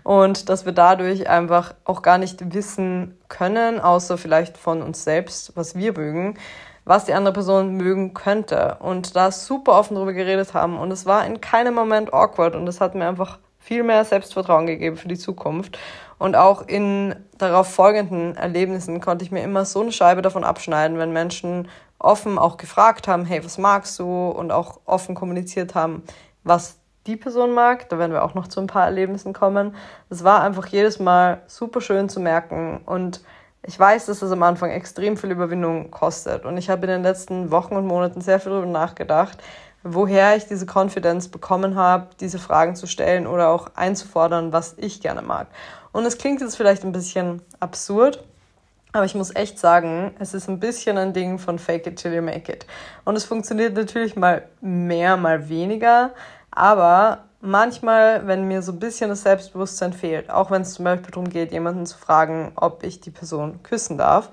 Und 0.03 0.49
dass 0.49 0.65
wir 0.65 0.71
dadurch 0.71 1.27
einfach 1.27 1.73
auch 1.83 2.01
gar 2.01 2.17
nicht 2.17 2.53
wissen 2.53 3.17
können, 3.27 3.79
außer 3.79 4.17
vielleicht 4.17 4.57
von 4.57 4.81
uns 4.81 5.03
selbst, 5.03 5.55
was 5.55 5.75
wir 5.75 5.93
mögen, 5.93 6.37
was 6.85 7.05
die 7.05 7.13
andere 7.13 7.33
Person 7.33 7.75
mögen 7.75 8.13
könnte. 8.13 8.77
Und 8.79 9.15
da 9.15 9.31
super 9.31 9.73
offen 9.73 9.95
drüber 9.95 10.13
geredet 10.13 10.53
haben. 10.53 10.77
Und 10.77 10.91
es 10.91 11.05
war 11.05 11.25
in 11.25 11.41
keinem 11.41 11.73
Moment 11.73 12.13
awkward 12.13 12.55
und 12.55 12.67
es 12.67 12.79
hat 12.79 12.95
mir 12.95 13.07
einfach 13.07 13.39
viel 13.59 13.83
mehr 13.83 14.05
Selbstvertrauen 14.05 14.67
gegeben 14.67 14.97
für 14.97 15.07
die 15.07 15.17
Zukunft. 15.17 15.77
Und 16.17 16.35
auch 16.35 16.67
in 16.67 17.15
darauf 17.37 17.73
folgenden 17.73 18.35
Erlebnissen 18.35 19.01
konnte 19.01 19.25
ich 19.25 19.31
mir 19.31 19.43
immer 19.43 19.65
so 19.65 19.81
eine 19.81 19.91
Scheibe 19.91 20.21
davon 20.21 20.43
abschneiden, 20.43 20.97
wenn 20.97 21.11
Menschen 21.11 21.67
offen 21.99 22.39
auch 22.39 22.57
gefragt 22.57 23.07
haben, 23.07 23.25
hey, 23.25 23.43
was 23.43 23.57
magst 23.57 23.99
du? 23.99 24.29
Und 24.29 24.51
auch 24.51 24.79
offen 24.85 25.15
kommuniziert 25.15 25.75
haben, 25.75 26.03
was 26.43 26.79
die 27.07 27.17
Person 27.17 27.53
mag. 27.53 27.89
Da 27.89 27.99
werden 27.99 28.13
wir 28.13 28.23
auch 28.23 28.33
noch 28.33 28.47
zu 28.47 28.59
ein 28.59 28.67
paar 28.67 28.85
Erlebnissen 28.85 29.33
kommen. 29.33 29.75
Es 30.09 30.23
war 30.23 30.41
einfach 30.41 30.67
jedes 30.67 30.99
Mal 30.99 31.41
super 31.47 31.81
schön 31.81 32.09
zu 32.09 32.19
merken 32.19 32.81
und 32.85 33.21
ich 33.65 33.77
weiß, 33.77 34.05
dass 34.05 34.21
es 34.21 34.31
am 34.31 34.43
Anfang 34.43 34.71
extrem 34.71 35.17
viel 35.17 35.31
Überwindung 35.31 35.91
kostet. 35.91 36.45
Und 36.45 36.57
ich 36.57 36.69
habe 36.69 36.83
in 36.83 36.93
den 36.93 37.03
letzten 37.03 37.51
Wochen 37.51 37.75
und 37.75 37.85
Monaten 37.85 38.21
sehr 38.21 38.39
viel 38.39 38.51
darüber 38.51 38.67
nachgedacht, 38.67 39.37
woher 39.83 40.35
ich 40.35 40.47
diese 40.47 40.65
Confidence 40.65 41.27
bekommen 41.27 41.75
habe, 41.75 42.07
diese 42.19 42.39
Fragen 42.39 42.75
zu 42.75 42.87
stellen 42.87 43.27
oder 43.27 43.49
auch 43.49 43.67
einzufordern, 43.75 44.53
was 44.53 44.75
ich 44.77 45.01
gerne 45.01 45.21
mag. 45.21 45.47
Und 45.91 46.05
es 46.05 46.17
klingt 46.17 46.41
jetzt 46.41 46.55
vielleicht 46.55 46.83
ein 46.83 46.91
bisschen 46.91 47.41
absurd, 47.59 48.23
aber 48.91 49.05
ich 49.05 49.15
muss 49.15 49.35
echt 49.35 49.59
sagen, 49.59 50.15
es 50.19 50.33
ist 50.33 50.49
ein 50.49 50.59
bisschen 50.59 50.97
ein 50.97 51.13
Ding 51.13 51.37
von 51.37 51.59
Fake 51.59 51.85
it 51.85 51.97
till 51.97 52.13
you 52.13 52.21
make 52.21 52.51
it. 52.51 52.65
Und 53.05 53.15
es 53.15 53.25
funktioniert 53.25 53.75
natürlich 53.75 54.15
mal 54.15 54.47
mehr, 54.61 55.15
mal 55.17 55.49
weniger, 55.49 56.11
aber 56.51 57.25
manchmal, 57.41 58.25
wenn 58.27 58.47
mir 58.47 58.61
so 58.61 58.71
ein 58.71 58.79
bisschen 58.79 59.09
das 59.09 59.23
Selbstbewusstsein 59.23 59.93
fehlt, 59.93 60.29
auch 60.29 60.51
wenn 60.51 60.63
es 60.63 60.73
zum 60.73 60.85
Beispiel 60.85 61.11
darum 61.11 61.29
geht, 61.29 61.51
jemanden 61.51 61.85
zu 61.85 61.97
fragen, 61.97 62.51
ob 62.55 62.83
ich 62.83 62.99
die 62.99 63.11
Person 63.11 63.61
küssen 63.63 63.97
darf, 63.97 64.29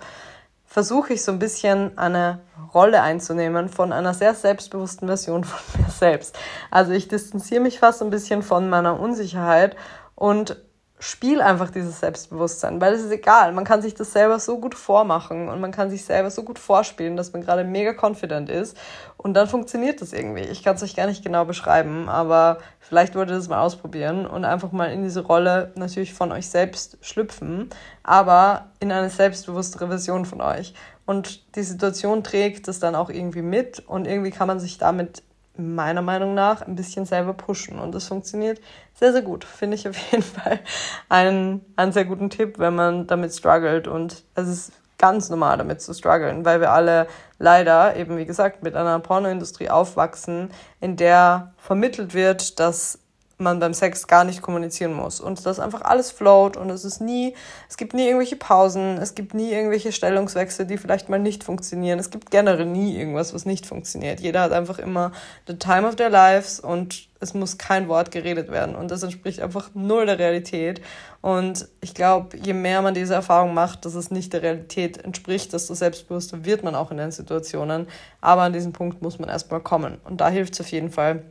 versuche 0.64 1.12
ich 1.12 1.22
so 1.22 1.32
ein 1.32 1.38
bisschen 1.38 1.96
eine 1.96 2.40
Rolle 2.74 3.00
einzunehmen 3.00 3.68
von 3.68 3.92
einer 3.92 4.14
sehr 4.14 4.34
selbstbewussten 4.34 5.06
Version 5.06 5.44
von 5.44 5.60
mir 5.80 5.90
selbst. 5.90 6.36
Also 6.70 6.92
ich 6.92 7.08
distanziere 7.08 7.60
mich 7.60 7.78
fast 7.78 8.02
ein 8.02 8.10
bisschen 8.10 8.42
von 8.42 8.68
meiner 8.68 8.98
Unsicherheit 8.98 9.76
und 10.14 10.56
spiel 10.98 11.42
einfach 11.42 11.70
dieses 11.70 12.00
Selbstbewusstsein, 12.00 12.80
weil 12.80 12.94
es 12.94 13.02
ist 13.02 13.10
egal. 13.10 13.52
Man 13.52 13.64
kann 13.64 13.82
sich 13.82 13.94
das 13.94 14.12
selber 14.12 14.38
so 14.38 14.58
gut 14.58 14.74
vormachen 14.74 15.48
und 15.48 15.60
man 15.60 15.70
kann 15.70 15.90
sich 15.90 16.04
selber 16.04 16.30
so 16.30 16.42
gut 16.42 16.58
vorspielen, 16.58 17.16
dass 17.16 17.32
man 17.32 17.42
gerade 17.42 17.64
mega 17.64 17.92
confident 17.92 18.48
ist 18.48 18.76
und 19.18 19.34
dann 19.34 19.46
funktioniert 19.46 20.00
das 20.00 20.12
irgendwie. 20.14 20.42
Ich 20.42 20.62
kann 20.62 20.76
es 20.76 20.82
euch 20.82 20.96
gar 20.96 21.06
nicht 21.06 21.22
genau 21.22 21.44
beschreiben, 21.44 22.08
aber 22.08 22.58
vielleicht 22.80 23.14
wollt 23.14 23.28
ihr 23.28 23.36
das 23.36 23.48
mal 23.48 23.60
ausprobieren 23.60 24.26
und 24.26 24.44
einfach 24.46 24.72
mal 24.72 24.86
in 24.86 25.02
diese 25.02 25.20
Rolle 25.20 25.72
natürlich 25.74 26.14
von 26.14 26.32
euch 26.32 26.48
selbst 26.48 26.96
schlüpfen, 27.02 27.68
aber 28.02 28.66
in 28.80 28.90
eine 28.90 29.10
selbstbewusstere 29.10 29.88
Version 29.88 30.24
von 30.24 30.40
euch. 30.40 30.72
Und 31.04 31.54
die 31.56 31.62
Situation 31.62 32.24
trägt 32.24 32.68
das 32.68 32.80
dann 32.80 32.94
auch 32.94 33.10
irgendwie 33.10 33.42
mit 33.42 33.80
und 33.80 34.06
irgendwie 34.06 34.30
kann 34.30 34.48
man 34.48 34.58
sich 34.58 34.78
damit 34.78 35.22
meiner 35.58 36.02
Meinung 36.02 36.34
nach 36.34 36.62
ein 36.62 36.76
bisschen 36.76 37.06
selber 37.06 37.32
pushen. 37.32 37.78
Und 37.78 37.94
das 37.94 38.08
funktioniert 38.08 38.60
sehr, 38.94 39.12
sehr 39.12 39.22
gut. 39.22 39.44
Finde 39.44 39.76
ich 39.76 39.88
auf 39.88 39.96
jeden 40.10 40.22
Fall 40.22 40.60
einen, 41.08 41.64
einen 41.76 41.92
sehr 41.92 42.04
guten 42.04 42.30
Tipp, 42.30 42.58
wenn 42.58 42.74
man 42.74 43.06
damit 43.06 43.34
struggelt. 43.34 43.88
Und 43.88 44.24
es 44.34 44.48
ist 44.48 44.72
ganz 44.98 45.28
normal, 45.28 45.58
damit 45.58 45.80
zu 45.80 45.92
strugglen, 45.92 46.44
weil 46.44 46.60
wir 46.60 46.72
alle 46.72 47.06
leider 47.38 47.96
eben, 47.96 48.16
wie 48.16 48.24
gesagt, 48.24 48.62
mit 48.62 48.74
einer 48.74 48.98
Pornoindustrie 48.98 49.68
aufwachsen, 49.68 50.50
in 50.80 50.96
der 50.96 51.52
vermittelt 51.58 52.14
wird, 52.14 52.58
dass 52.60 52.98
man 53.38 53.60
beim 53.60 53.74
Sex 53.74 54.06
gar 54.06 54.24
nicht 54.24 54.40
kommunizieren 54.40 54.94
muss. 54.94 55.20
Und 55.20 55.44
dass 55.44 55.60
einfach 55.60 55.82
alles 55.82 56.10
float 56.10 56.56
und 56.56 56.70
es 56.70 56.84
ist 56.84 57.00
nie, 57.00 57.34
es 57.68 57.76
gibt 57.76 57.92
nie 57.92 58.06
irgendwelche 58.06 58.36
Pausen, 58.36 58.98
es 58.98 59.14
gibt 59.14 59.34
nie 59.34 59.52
irgendwelche 59.52 59.92
Stellungswechsel, 59.92 60.66
die 60.66 60.78
vielleicht 60.78 61.08
mal 61.08 61.18
nicht 61.18 61.44
funktionieren. 61.44 61.98
Es 61.98 62.10
gibt 62.10 62.30
generell 62.30 62.66
nie 62.66 62.96
irgendwas, 62.96 63.34
was 63.34 63.44
nicht 63.44 63.66
funktioniert. 63.66 64.20
Jeder 64.20 64.42
hat 64.42 64.52
einfach 64.52 64.78
immer 64.78 65.12
the 65.46 65.58
time 65.58 65.86
of 65.86 65.96
their 65.96 66.10
lives 66.10 66.60
und 66.60 67.08
es 67.20 67.34
muss 67.34 67.58
kein 67.58 67.88
Wort 67.88 68.10
geredet 68.10 68.50
werden. 68.50 68.74
Und 68.74 68.90
das 68.90 69.02
entspricht 69.02 69.40
einfach 69.40 69.70
null 69.74 70.06
der 70.06 70.18
Realität. 70.18 70.80
Und 71.20 71.68
ich 71.80 71.94
glaube, 71.94 72.36
je 72.36 72.52
mehr 72.52 72.82
man 72.82 72.94
diese 72.94 73.14
Erfahrung 73.14 73.54
macht, 73.54 73.84
dass 73.84 73.94
es 73.94 74.10
nicht 74.10 74.32
der 74.32 74.42
Realität 74.42 75.02
entspricht, 75.02 75.52
desto 75.52 75.74
selbstbewusster 75.74 76.44
wird 76.44 76.62
man 76.62 76.74
auch 76.74 76.90
in 76.90 76.98
den 76.98 77.10
Situationen, 77.10 77.86
aber 78.20 78.42
an 78.42 78.52
diesen 78.52 78.72
Punkt 78.72 79.02
muss 79.02 79.18
man 79.18 79.28
erstmal 79.28 79.60
kommen. 79.60 79.98
Und 80.04 80.20
da 80.20 80.28
hilft 80.28 80.54
es 80.54 80.60
auf 80.60 80.68
jeden 80.68 80.90
Fall 80.90 81.22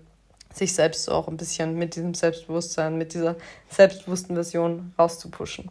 sich 0.57 0.73
selbst 0.73 1.03
so 1.05 1.11
auch 1.11 1.27
ein 1.27 1.37
bisschen 1.37 1.75
mit 1.75 1.95
diesem 1.95 2.13
Selbstbewusstsein, 2.13 2.97
mit 2.97 3.13
dieser 3.13 3.35
selbstbewussten 3.69 4.35
Version 4.35 4.93
rauszupushen. 4.97 5.69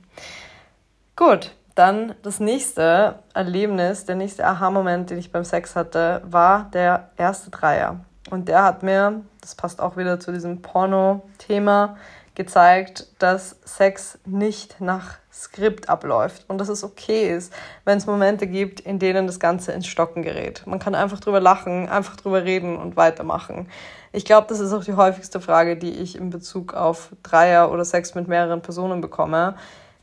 Gut, 1.17 1.53
dann 1.75 2.15
das 2.23 2.41
nächste 2.41 3.19
Erlebnis, 3.35 4.05
der 4.05 4.17
nächste 4.17 4.47
Aha-Moment, 4.47 5.11
den 5.11 5.19
ich 5.19 5.33
beim 5.33 5.45
Sex 5.45 5.75
hatte, 5.75 6.23
war 6.25 6.71
der 6.73 7.11
erste 7.17 7.51
Dreier. 7.51 8.01
Und 8.31 8.49
der 8.49 8.63
hat 8.63 8.83
mir, 8.83 9.23
das 9.41 9.55
passt 9.55 9.81
auch 9.81 9.97
wieder 9.97 10.21
zu 10.21 10.33
diesem 10.33 10.63
Porno-Thema, 10.63 11.97
gezeigt, 12.35 13.07
dass 13.19 13.57
Sex 13.65 14.19
nicht 14.25 14.81
nach 14.81 15.19
Skript 15.33 15.89
abläuft 15.89 16.45
und 16.49 16.59
dass 16.59 16.69
es 16.69 16.85
okay 16.85 17.35
ist, 17.35 17.53
wenn 17.85 17.99
es 17.99 18.07
Momente 18.07 18.47
gibt, 18.47 18.81
in 18.81 18.99
denen 18.99 19.27
das 19.27 19.41
Ganze 19.41 19.73
ins 19.73 19.87
Stocken 19.87 20.23
gerät. 20.23 20.63
Man 20.67 20.79
kann 20.79 20.95
einfach 20.95 21.21
drüber 21.21 21.41
lachen, 21.41 21.89
einfach 21.89 22.17
drüber 22.17 22.45
reden 22.45 22.77
und 22.77 22.97
weitermachen. 22.97 23.69
Ich 24.13 24.25
glaube, 24.25 24.47
das 24.49 24.61
ist 24.61 24.73
auch 24.73 24.85
die 24.85 24.95
häufigste 24.95 25.41
Frage, 25.41 25.77
die 25.77 25.91
ich 25.91 26.17
in 26.17 26.31
Bezug 26.31 26.75
auf 26.75 27.11
Dreier 27.23 27.73
oder 27.73 27.85
Sex 27.85 28.15
mit 28.15 28.29
mehreren 28.29 28.63
Personen 28.63 29.01
bekomme 29.01 29.57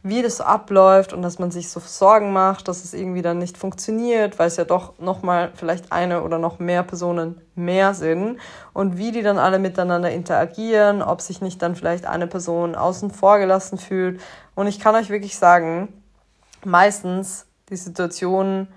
wie 0.04 0.24
das 0.24 0.38
so 0.38 0.44
abläuft 0.44 1.14
und 1.14 1.22
dass 1.22 1.38
man 1.38 1.52
sich 1.52 1.70
so 1.70 1.80
Sorgen 1.80 2.34
macht, 2.34 2.68
dass 2.68 2.84
es 2.84 2.94
irgendwie 2.94 3.22
dann 3.22 3.38
nicht 3.38 3.58
funktioniert, 3.58 4.40
weil 4.40 4.48
es 4.48 4.58
ja 4.58 4.66
doch 4.66 4.98
nochmal 5.00 5.52
vielleicht 5.54 5.92
eine 5.92 6.24
oder 6.24 6.40
noch 6.40 6.58
mehr 6.58 6.82
Personen 6.82 7.40
mehr 7.54 7.94
sind 7.94 8.40
und 8.74 8.98
wie 8.98 9.12
die 9.12 9.22
dann 9.22 9.38
alle 9.38 9.60
miteinander 9.60 10.10
interagieren, 10.12 11.04
ob 11.04 11.22
sich 11.22 11.42
nicht 11.42 11.62
dann 11.62 11.76
vielleicht 11.76 12.08
eine 12.08 12.26
Person 12.26 12.76
außen 12.76 13.12
vor 13.12 13.38
gelassen 13.38 13.78
fühlt. 13.78 14.20
Und 14.56 14.68
ich 14.68 14.80
kann 14.80 14.96
euch 14.96 15.10
wirklich 15.10 15.38
sagen, 15.38 15.90
meistens 16.66 17.46
die 17.70 17.76
Situation 17.76 18.68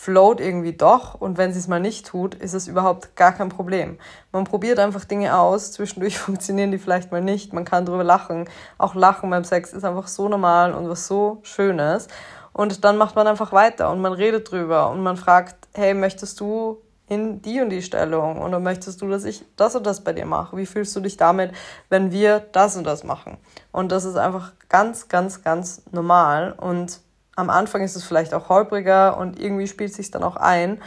float 0.00 0.40
irgendwie 0.40 0.72
doch 0.72 1.14
und 1.14 1.36
wenn 1.36 1.52
sie 1.52 1.58
es 1.58 1.68
mal 1.68 1.78
nicht 1.78 2.06
tut, 2.06 2.34
ist 2.34 2.54
es 2.54 2.68
überhaupt 2.68 3.16
gar 3.16 3.32
kein 3.32 3.50
Problem. 3.50 3.98
Man 4.32 4.44
probiert 4.44 4.78
einfach 4.78 5.04
Dinge 5.04 5.36
aus, 5.36 5.72
zwischendurch 5.72 6.18
funktionieren 6.18 6.70
die 6.70 6.78
vielleicht 6.78 7.12
mal 7.12 7.20
nicht, 7.20 7.52
man 7.52 7.66
kann 7.66 7.84
drüber 7.84 8.02
lachen. 8.02 8.48
Auch 8.78 8.94
Lachen 8.94 9.28
beim 9.28 9.44
Sex 9.44 9.74
ist 9.74 9.84
einfach 9.84 10.08
so 10.08 10.26
normal 10.30 10.72
und 10.72 10.88
was 10.88 11.06
so 11.06 11.40
Schönes. 11.42 12.08
Und 12.54 12.82
dann 12.82 12.96
macht 12.96 13.14
man 13.14 13.26
einfach 13.26 13.52
weiter 13.52 13.90
und 13.90 14.00
man 14.00 14.14
redet 14.14 14.50
drüber 14.50 14.88
und 14.88 15.02
man 15.02 15.18
fragt, 15.18 15.68
hey, 15.74 15.92
möchtest 15.92 16.40
du 16.40 16.78
in 17.06 17.42
die 17.42 17.60
und 17.60 17.68
die 17.68 17.82
Stellung 17.82 18.40
oder 18.40 18.58
möchtest 18.58 19.02
du, 19.02 19.08
dass 19.10 19.24
ich 19.24 19.44
das 19.56 19.76
und 19.76 19.84
das 19.84 20.02
bei 20.02 20.14
dir 20.14 20.24
mache? 20.24 20.56
Wie 20.56 20.64
fühlst 20.64 20.96
du 20.96 21.00
dich 21.00 21.18
damit, 21.18 21.52
wenn 21.90 22.10
wir 22.10 22.40
das 22.40 22.74
und 22.74 22.84
das 22.84 23.04
machen? 23.04 23.36
Und 23.70 23.92
das 23.92 24.06
ist 24.06 24.16
einfach 24.16 24.52
ganz, 24.70 25.08
ganz, 25.08 25.42
ganz 25.42 25.82
normal 25.92 26.52
und 26.52 27.00
am 27.36 27.50
Anfang 27.50 27.82
ist 27.82 27.96
es 27.96 28.04
vielleicht 28.04 28.34
auch 28.34 28.48
holpriger 28.48 29.16
und 29.16 29.38
irgendwie 29.38 29.66
spielt 29.66 29.94
sich 29.94 30.10
dann 30.10 30.22
auch 30.22 30.36
ein. 30.36 30.82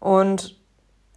Und 0.00 0.56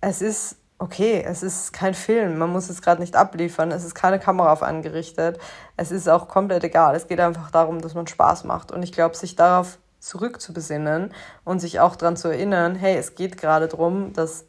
es 0.01 0.21
ist 0.21 0.57
okay, 0.79 1.23
es 1.25 1.43
ist 1.43 1.73
kein 1.73 1.93
Film, 1.93 2.39
man 2.39 2.51
muss 2.51 2.69
es 2.69 2.81
gerade 2.81 3.01
nicht 3.01 3.15
abliefern, 3.15 3.71
es 3.71 3.83
ist 3.83 3.93
keine 3.93 4.17
Kamera 4.17 4.51
auf 4.51 4.63
angerichtet, 4.63 5.39
es 5.77 5.91
ist 5.91 6.09
auch 6.09 6.27
komplett 6.27 6.63
egal. 6.63 6.95
Es 6.95 7.07
geht 7.07 7.19
einfach 7.19 7.51
darum, 7.51 7.81
dass 7.81 7.93
man 7.93 8.07
Spaß 8.07 8.45
macht. 8.45 8.71
Und 8.71 8.81
ich 8.81 8.91
glaube, 8.91 9.15
sich 9.15 9.35
darauf 9.35 9.77
zurückzubesinnen 9.99 11.13
und 11.43 11.59
sich 11.59 11.79
auch 11.79 11.95
daran 11.95 12.17
zu 12.17 12.29
erinnern, 12.29 12.75
hey, 12.75 12.97
es 12.97 13.13
geht 13.13 13.37
gerade 13.37 13.67
darum, 13.67 14.13
dass 14.13 14.45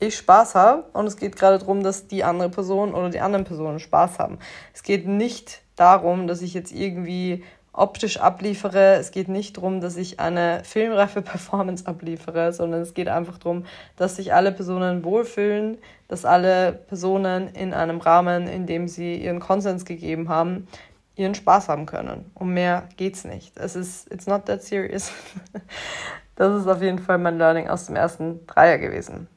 ich 0.00 0.16
Spaß 0.16 0.56
habe 0.56 0.84
und 0.92 1.06
es 1.06 1.16
geht 1.16 1.36
gerade 1.36 1.58
darum, 1.58 1.82
dass 1.82 2.08
die 2.08 2.24
andere 2.24 2.50
Person 2.50 2.92
oder 2.92 3.08
die 3.08 3.20
anderen 3.20 3.44
Personen 3.44 3.78
Spaß 3.78 4.18
haben. 4.18 4.38
Es 4.74 4.82
geht 4.82 5.06
nicht 5.06 5.62
darum, 5.76 6.26
dass 6.26 6.42
ich 6.42 6.52
jetzt 6.52 6.72
irgendwie 6.72 7.44
optisch 7.76 8.18
abliefere. 8.18 8.94
Es 8.94 9.10
geht 9.10 9.28
nicht 9.28 9.56
darum, 9.56 9.80
dass 9.80 9.96
ich 9.96 10.18
eine 10.18 10.62
filmreife 10.64 11.22
Performance 11.22 11.86
abliefere, 11.86 12.52
sondern 12.52 12.80
es 12.80 12.94
geht 12.94 13.08
einfach 13.08 13.38
darum, 13.38 13.64
dass 13.96 14.16
sich 14.16 14.34
alle 14.34 14.52
Personen 14.52 15.04
wohlfühlen, 15.04 15.78
dass 16.08 16.24
alle 16.24 16.72
Personen 16.72 17.48
in 17.48 17.74
einem 17.74 18.00
Rahmen, 18.00 18.48
in 18.48 18.66
dem 18.66 18.88
sie 18.88 19.16
ihren 19.16 19.40
Konsens 19.40 19.84
gegeben 19.84 20.28
haben, 20.28 20.66
ihren 21.14 21.34
Spaß 21.34 21.68
haben 21.68 21.86
können. 21.86 22.30
Um 22.34 22.52
mehr 22.52 22.88
geht's 22.96 23.24
nicht. 23.24 23.56
Es 23.56 23.76
ist, 23.76 24.10
it's 24.12 24.26
not 24.26 24.46
that 24.46 24.62
serious. 24.62 25.12
das 26.36 26.60
ist 26.60 26.68
auf 26.68 26.82
jeden 26.82 26.98
Fall 26.98 27.18
mein 27.18 27.38
Learning 27.38 27.68
aus 27.68 27.86
dem 27.86 27.96
ersten 27.96 28.46
Dreier 28.46 28.78
gewesen. 28.78 29.28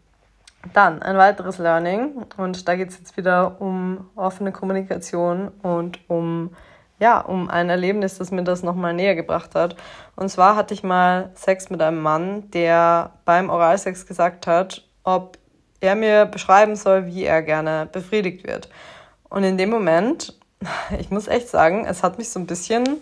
Dann 0.74 1.02
ein 1.02 1.18
weiteres 1.18 1.58
Learning 1.58 2.26
und 2.36 2.68
da 2.68 2.76
geht 2.76 2.90
es 2.90 3.00
jetzt 3.00 3.16
wieder 3.16 3.62
um 3.62 4.10
offene 4.16 4.52
Kommunikation 4.52 5.48
und 5.62 6.00
um 6.10 6.52
ja, 7.00 7.20
um 7.20 7.50
ein 7.50 7.70
Erlebnis, 7.70 8.18
das 8.18 8.32
mir 8.32 8.44
das 8.44 8.62
nochmal 8.62 8.94
näher 8.94 9.16
gebracht 9.16 9.56
hat. 9.56 9.76
Und 10.16 10.30
zwar 10.30 10.56
hatte 10.56 10.74
ich 10.74 10.84
mal 10.84 11.32
Sex 11.34 11.70
mit 11.70 11.82
einem 11.82 12.02
Mann, 12.02 12.52
der 12.52 13.12
beim 13.26 13.50
Oralsex 13.50 14.06
gesagt 14.06 14.48
hat, 14.48 14.84
ob 15.04 15.38
er 15.80 15.96
mir 15.96 16.26
beschreiben 16.26 16.76
soll, 16.76 17.08
wie 17.08 17.24
er 17.24 17.42
gerne 17.42 17.88
befriedigt 17.92 18.46
wird. 18.46 18.70
Und 19.30 19.44
in 19.44 19.58
dem 19.58 19.70
Moment, 19.70 20.38
ich 21.00 21.10
muss 21.10 21.28
echt 21.28 21.48
sagen, 21.48 21.86
es 21.86 22.04
hat 22.04 22.18
mich 22.18 22.30
so 22.30 22.40
ein 22.40 22.48
bisschen 22.48 22.98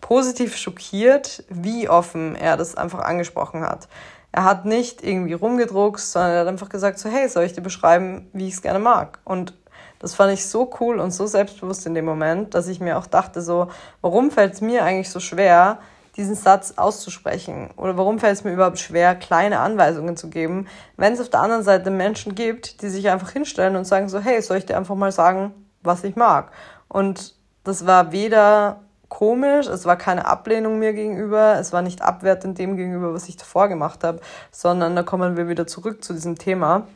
positiv 0.00 0.56
schockiert, 0.56 1.44
wie 1.48 1.88
offen 1.88 2.36
er 2.36 2.56
das 2.56 2.76
einfach 2.76 3.00
angesprochen 3.00 3.62
hat. 3.62 3.88
Er 4.32 4.44
hat 4.44 4.64
nicht 4.64 5.02
irgendwie 5.04 5.32
rumgedruckst, 5.32 6.10
sondern 6.10 6.32
er 6.32 6.40
hat 6.40 6.48
einfach 6.48 6.68
gesagt 6.68 6.98
so, 6.98 7.08
hey, 7.08 7.28
soll 7.28 7.44
ich 7.44 7.52
dir 7.52 7.62
beschreiben, 7.62 8.28
wie 8.32 8.48
ich 8.48 8.54
es 8.54 8.62
gerne 8.62 8.80
mag? 8.80 9.20
Und 9.24 9.54
das 9.98 10.14
fand 10.14 10.32
ich 10.32 10.46
so 10.46 10.70
cool 10.80 11.00
und 11.00 11.12
so 11.12 11.26
selbstbewusst 11.26 11.86
in 11.86 11.94
dem 11.94 12.04
Moment, 12.04 12.54
dass 12.54 12.68
ich 12.68 12.80
mir 12.80 12.98
auch 12.98 13.06
dachte, 13.06 13.40
so, 13.40 13.68
warum 14.00 14.30
fällt 14.30 14.54
es 14.54 14.60
mir 14.60 14.84
eigentlich 14.84 15.10
so 15.10 15.20
schwer, 15.20 15.78
diesen 16.16 16.34
Satz 16.34 16.74
auszusprechen? 16.76 17.70
Oder 17.76 17.96
warum 17.96 18.18
fällt 18.18 18.34
es 18.34 18.44
mir 18.44 18.52
überhaupt 18.52 18.78
schwer, 18.78 19.14
kleine 19.14 19.60
Anweisungen 19.60 20.16
zu 20.16 20.28
geben, 20.28 20.68
wenn 20.96 21.12
es 21.12 21.20
auf 21.20 21.30
der 21.30 21.40
anderen 21.40 21.62
Seite 21.62 21.90
Menschen 21.90 22.34
gibt, 22.34 22.82
die 22.82 22.88
sich 22.88 23.08
einfach 23.08 23.30
hinstellen 23.30 23.76
und 23.76 23.86
sagen 23.86 24.08
so, 24.08 24.18
hey, 24.18 24.40
soll 24.42 24.58
ich 24.58 24.66
dir 24.66 24.76
einfach 24.76 24.94
mal 24.94 25.12
sagen, 25.12 25.54
was 25.82 26.04
ich 26.04 26.16
mag? 26.16 26.52
Und 26.88 27.34
das 27.64 27.86
war 27.86 28.12
weder 28.12 28.80
komisch, 29.08 29.66
es 29.66 29.86
war 29.86 29.96
keine 29.96 30.26
Ablehnung 30.26 30.78
mir 30.78 30.92
gegenüber, 30.92 31.56
es 31.58 31.72
war 31.72 31.82
nicht 31.82 32.02
abwertend 32.02 32.58
dem 32.58 32.76
gegenüber, 32.76 33.14
was 33.14 33.28
ich 33.28 33.36
davor 33.36 33.68
gemacht 33.68 34.04
habe, 34.04 34.20
sondern 34.50 34.96
da 34.96 35.02
kommen 35.02 35.36
wir 35.36 35.48
wieder 35.48 35.66
zurück 35.66 36.04
zu 36.04 36.12
diesem 36.12 36.36
Thema 36.36 36.86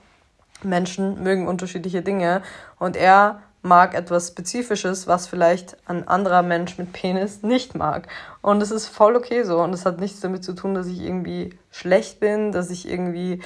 Menschen 0.63 1.23
mögen 1.23 1.47
unterschiedliche 1.47 2.03
Dinge 2.03 2.43
und 2.79 2.97
er 2.97 3.41
mag 3.63 3.95
etwas 3.95 4.29
Spezifisches, 4.29 5.07
was 5.07 5.27
vielleicht 5.27 5.77
ein 5.87 6.07
anderer 6.07 6.43
Mensch 6.43 6.79
mit 6.79 6.93
Penis 6.93 7.43
nicht 7.43 7.75
mag. 7.75 8.09
Und 8.41 8.63
es 8.63 8.71
ist 8.71 8.89
voll 8.89 9.17
okay 9.17 9.43
so. 9.43 9.59
Und 9.61 9.73
es 9.73 9.85
hat 9.85 10.01
nichts 10.01 10.21
damit 10.21 10.45
zu 10.45 10.55
tun, 10.55 10.75
dass 10.75 10.87
ich 10.87 11.01
irgendwie 11.01 11.59
schlecht 11.71 12.21
bin, 12.21 12.53
dass 12.53 12.71
ich 12.71 12.89
irgendwie, 12.89 13.43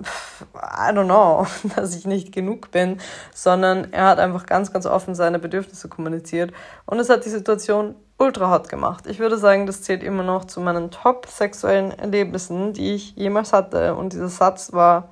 I 0.00 0.90
don't 0.90 1.04
know, 1.04 1.46
dass 1.76 1.94
ich 1.94 2.04
nicht 2.04 2.32
genug 2.32 2.70
bin, 2.72 2.98
sondern 3.32 3.92
er 3.92 4.06
hat 4.06 4.18
einfach 4.18 4.46
ganz, 4.46 4.72
ganz 4.72 4.86
offen 4.86 5.14
seine 5.14 5.38
Bedürfnisse 5.38 5.88
kommuniziert. 5.88 6.52
Und 6.84 6.98
es 6.98 7.08
hat 7.08 7.24
die 7.24 7.30
Situation 7.30 7.94
ultra 8.18 8.50
hot 8.50 8.68
gemacht. 8.68 9.06
Ich 9.06 9.18
würde 9.18 9.38
sagen, 9.38 9.66
das 9.66 9.82
zählt 9.82 10.02
immer 10.02 10.22
noch 10.22 10.44
zu 10.44 10.60
meinen 10.60 10.90
top 10.90 11.26
sexuellen 11.26 11.90
Erlebnissen, 11.92 12.72
die 12.72 12.94
ich 12.94 13.14
jemals 13.16 13.52
hatte. 13.52 13.94
Und 13.94 14.12
dieser 14.12 14.28
Satz 14.28 14.72
war, 14.72 15.10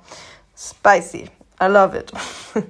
Spicy. 0.55 1.29
I 1.61 1.67
love 1.67 1.97
it. 1.97 2.11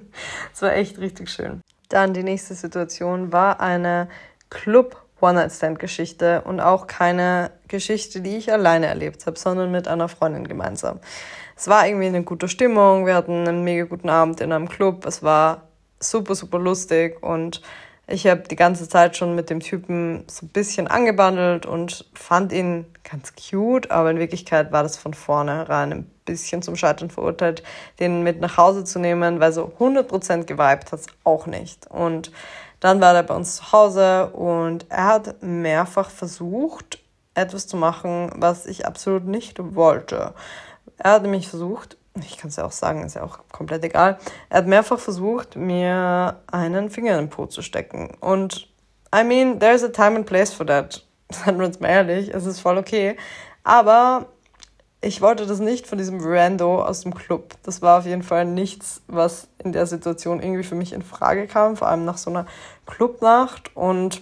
Es 0.53 0.61
war 0.61 0.73
echt 0.73 0.99
richtig 0.99 1.29
schön. 1.29 1.61
Dann 1.89 2.13
die 2.13 2.23
nächste 2.23 2.53
Situation 2.53 3.31
war 3.31 3.59
eine 3.59 4.07
Club 4.49 5.03
One-Night-Stand-Geschichte 5.19 6.41
und 6.41 6.59
auch 6.59 6.85
keine 6.85 7.51
Geschichte, 7.67 8.21
die 8.21 8.37
ich 8.37 8.51
alleine 8.51 8.87
erlebt 8.87 9.25
habe, 9.25 9.39
sondern 9.39 9.71
mit 9.71 9.87
einer 9.87 10.09
Freundin 10.09 10.47
gemeinsam. 10.47 10.99
Es 11.55 11.67
war 11.67 11.87
irgendwie 11.87 12.07
eine 12.07 12.23
gute 12.23 12.47
Stimmung, 12.47 13.05
wir 13.05 13.15
hatten 13.15 13.47
einen 13.47 13.63
mega 13.63 13.85
guten 13.85 14.09
Abend 14.09 14.41
in 14.41 14.51
einem 14.51 14.67
Club, 14.67 15.05
es 15.05 15.23
war 15.23 15.69
super, 15.99 16.35
super 16.35 16.59
lustig 16.59 17.23
und 17.23 17.61
ich 18.05 18.27
habe 18.27 18.41
die 18.41 18.57
ganze 18.57 18.89
Zeit 18.89 19.15
schon 19.15 19.33
mit 19.33 19.49
dem 19.49 19.61
Typen 19.61 20.25
so 20.27 20.45
ein 20.45 20.49
bisschen 20.49 20.87
angebandelt 20.87 21.65
und 21.65 22.05
fand 22.13 22.51
ihn 22.51 22.85
ganz 23.09 23.33
cute, 23.35 23.91
aber 23.91 24.11
in 24.11 24.19
Wirklichkeit 24.19 24.71
war 24.73 24.83
das 24.83 24.97
von 24.97 25.13
vornherein 25.13 25.93
ein 25.93 26.11
bisschen 26.25 26.61
zum 26.61 26.75
Scheitern 26.75 27.09
verurteilt, 27.09 27.63
den 27.99 28.23
mit 28.23 28.39
nach 28.39 28.57
Hause 28.57 28.83
zu 28.83 28.99
nehmen, 28.99 29.39
weil 29.39 29.51
so 29.51 29.71
100% 29.79 30.45
geweibt 30.45 30.91
hat 30.91 30.99
es 30.99 31.07
auch 31.23 31.45
nicht. 31.45 31.89
Und 31.89 32.31
dann 32.79 32.99
war 32.99 33.15
er 33.15 33.23
bei 33.23 33.35
uns 33.35 33.57
zu 33.57 33.71
Hause 33.71 34.27
und 34.33 34.85
er 34.89 35.05
hat 35.05 35.41
mehrfach 35.41 36.09
versucht, 36.09 36.99
etwas 37.33 37.67
zu 37.67 37.77
machen, 37.77 38.31
was 38.35 38.65
ich 38.65 38.85
absolut 38.85 39.25
nicht 39.25 39.57
wollte. 39.75 40.33
Er 40.97 41.11
hat 41.11 41.23
nämlich 41.23 41.47
versucht, 41.47 41.97
ich 42.21 42.37
kann 42.37 42.49
es 42.49 42.57
ja 42.57 42.65
auch 42.65 42.71
sagen, 42.71 43.03
ist 43.03 43.15
ja 43.15 43.23
auch 43.23 43.39
komplett 43.51 43.83
egal, 43.83 44.19
er 44.49 44.59
hat 44.59 44.67
mehrfach 44.67 44.99
versucht, 44.99 45.55
mir 45.55 46.41
einen 46.51 46.89
Finger 46.89 47.13
in 47.13 47.25
den 47.25 47.29
Po 47.29 47.47
zu 47.47 47.61
stecken. 47.61 48.15
Und 48.19 48.67
I 49.15 49.23
mean, 49.23 49.59
there's 49.59 49.83
a 49.83 49.89
time 49.89 50.15
and 50.15 50.25
place 50.25 50.53
for 50.53 50.65
that. 50.65 51.03
Seien 51.31 51.57
wir 51.57 51.65
uns 51.65 51.79
mal 51.79 51.89
ehrlich, 51.89 52.33
es 52.33 52.45
ist 52.45 52.59
voll 52.59 52.77
okay. 52.77 53.17
Aber 53.63 54.27
ich 55.03 55.21
wollte 55.21 55.45
das 55.45 55.59
nicht 55.59 55.85
von 55.85 55.97
diesem 55.97 56.19
Rando 56.21 56.83
aus 56.83 57.01
dem 57.01 57.13
Club. 57.13 57.55
Das 57.63 57.81
war 57.81 57.99
auf 57.99 58.05
jeden 58.05 58.23
Fall 58.23 58.45
nichts, 58.45 59.01
was 59.07 59.47
in 59.61 59.73
der 59.73 59.85
Situation 59.85 60.41
irgendwie 60.41 60.63
für 60.63 60.75
mich 60.75 60.93
in 60.93 61.01
Frage 61.01 61.45
kam, 61.47 61.75
vor 61.75 61.89
allem 61.89 62.05
nach 62.05 62.17
so 62.17 62.29
einer 62.29 62.45
Clubnacht. 62.85 63.75
Und 63.75 64.21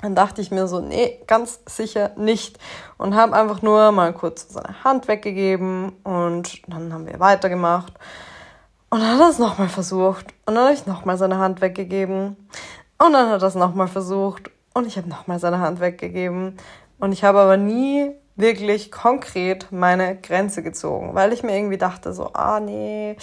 dann 0.00 0.16
dachte 0.16 0.40
ich 0.40 0.50
mir 0.50 0.66
so, 0.66 0.80
nee, 0.80 1.20
ganz 1.28 1.60
sicher 1.66 2.10
nicht. 2.16 2.58
Und 2.98 3.14
habe 3.14 3.34
einfach 3.34 3.62
nur 3.62 3.92
mal 3.92 4.12
kurz 4.12 4.48
seine 4.48 4.82
Hand 4.82 5.06
weggegeben 5.06 5.92
und 6.02 6.68
dann 6.68 6.92
haben 6.92 7.06
wir 7.06 7.20
weitergemacht. 7.20 7.92
Und 8.90 9.00
dann 9.00 9.14
hat 9.14 9.20
er 9.20 9.30
es 9.30 9.38
nochmal 9.38 9.68
versucht. 9.68 10.26
Und 10.46 10.56
dann 10.56 10.64
habe 10.64 10.74
ich 10.74 10.86
nochmal 10.86 11.16
seine 11.16 11.38
Hand 11.38 11.60
weggegeben. 11.60 12.36
Und 12.98 13.12
dann 13.12 13.30
hat 13.30 13.42
er 13.42 13.48
es 13.48 13.54
nochmal 13.54 13.88
versucht. 13.88 14.50
Und 14.74 14.86
ich 14.86 14.96
habe 14.96 15.08
nochmal 15.08 15.38
seine 15.38 15.60
Hand 15.60 15.78
weggegeben. 15.78 16.56
Und 16.98 17.12
ich 17.12 17.22
habe 17.22 17.38
aber 17.38 17.56
nie 17.56 18.12
wirklich 18.38 18.90
konkret 18.90 19.70
meine 19.70 20.16
Grenze 20.16 20.62
gezogen, 20.62 21.14
weil 21.14 21.32
ich 21.32 21.42
mir 21.42 21.56
irgendwie 21.56 21.76
dachte, 21.76 22.12
so, 22.12 22.32
ah 22.32 22.60
nee, 22.60 23.16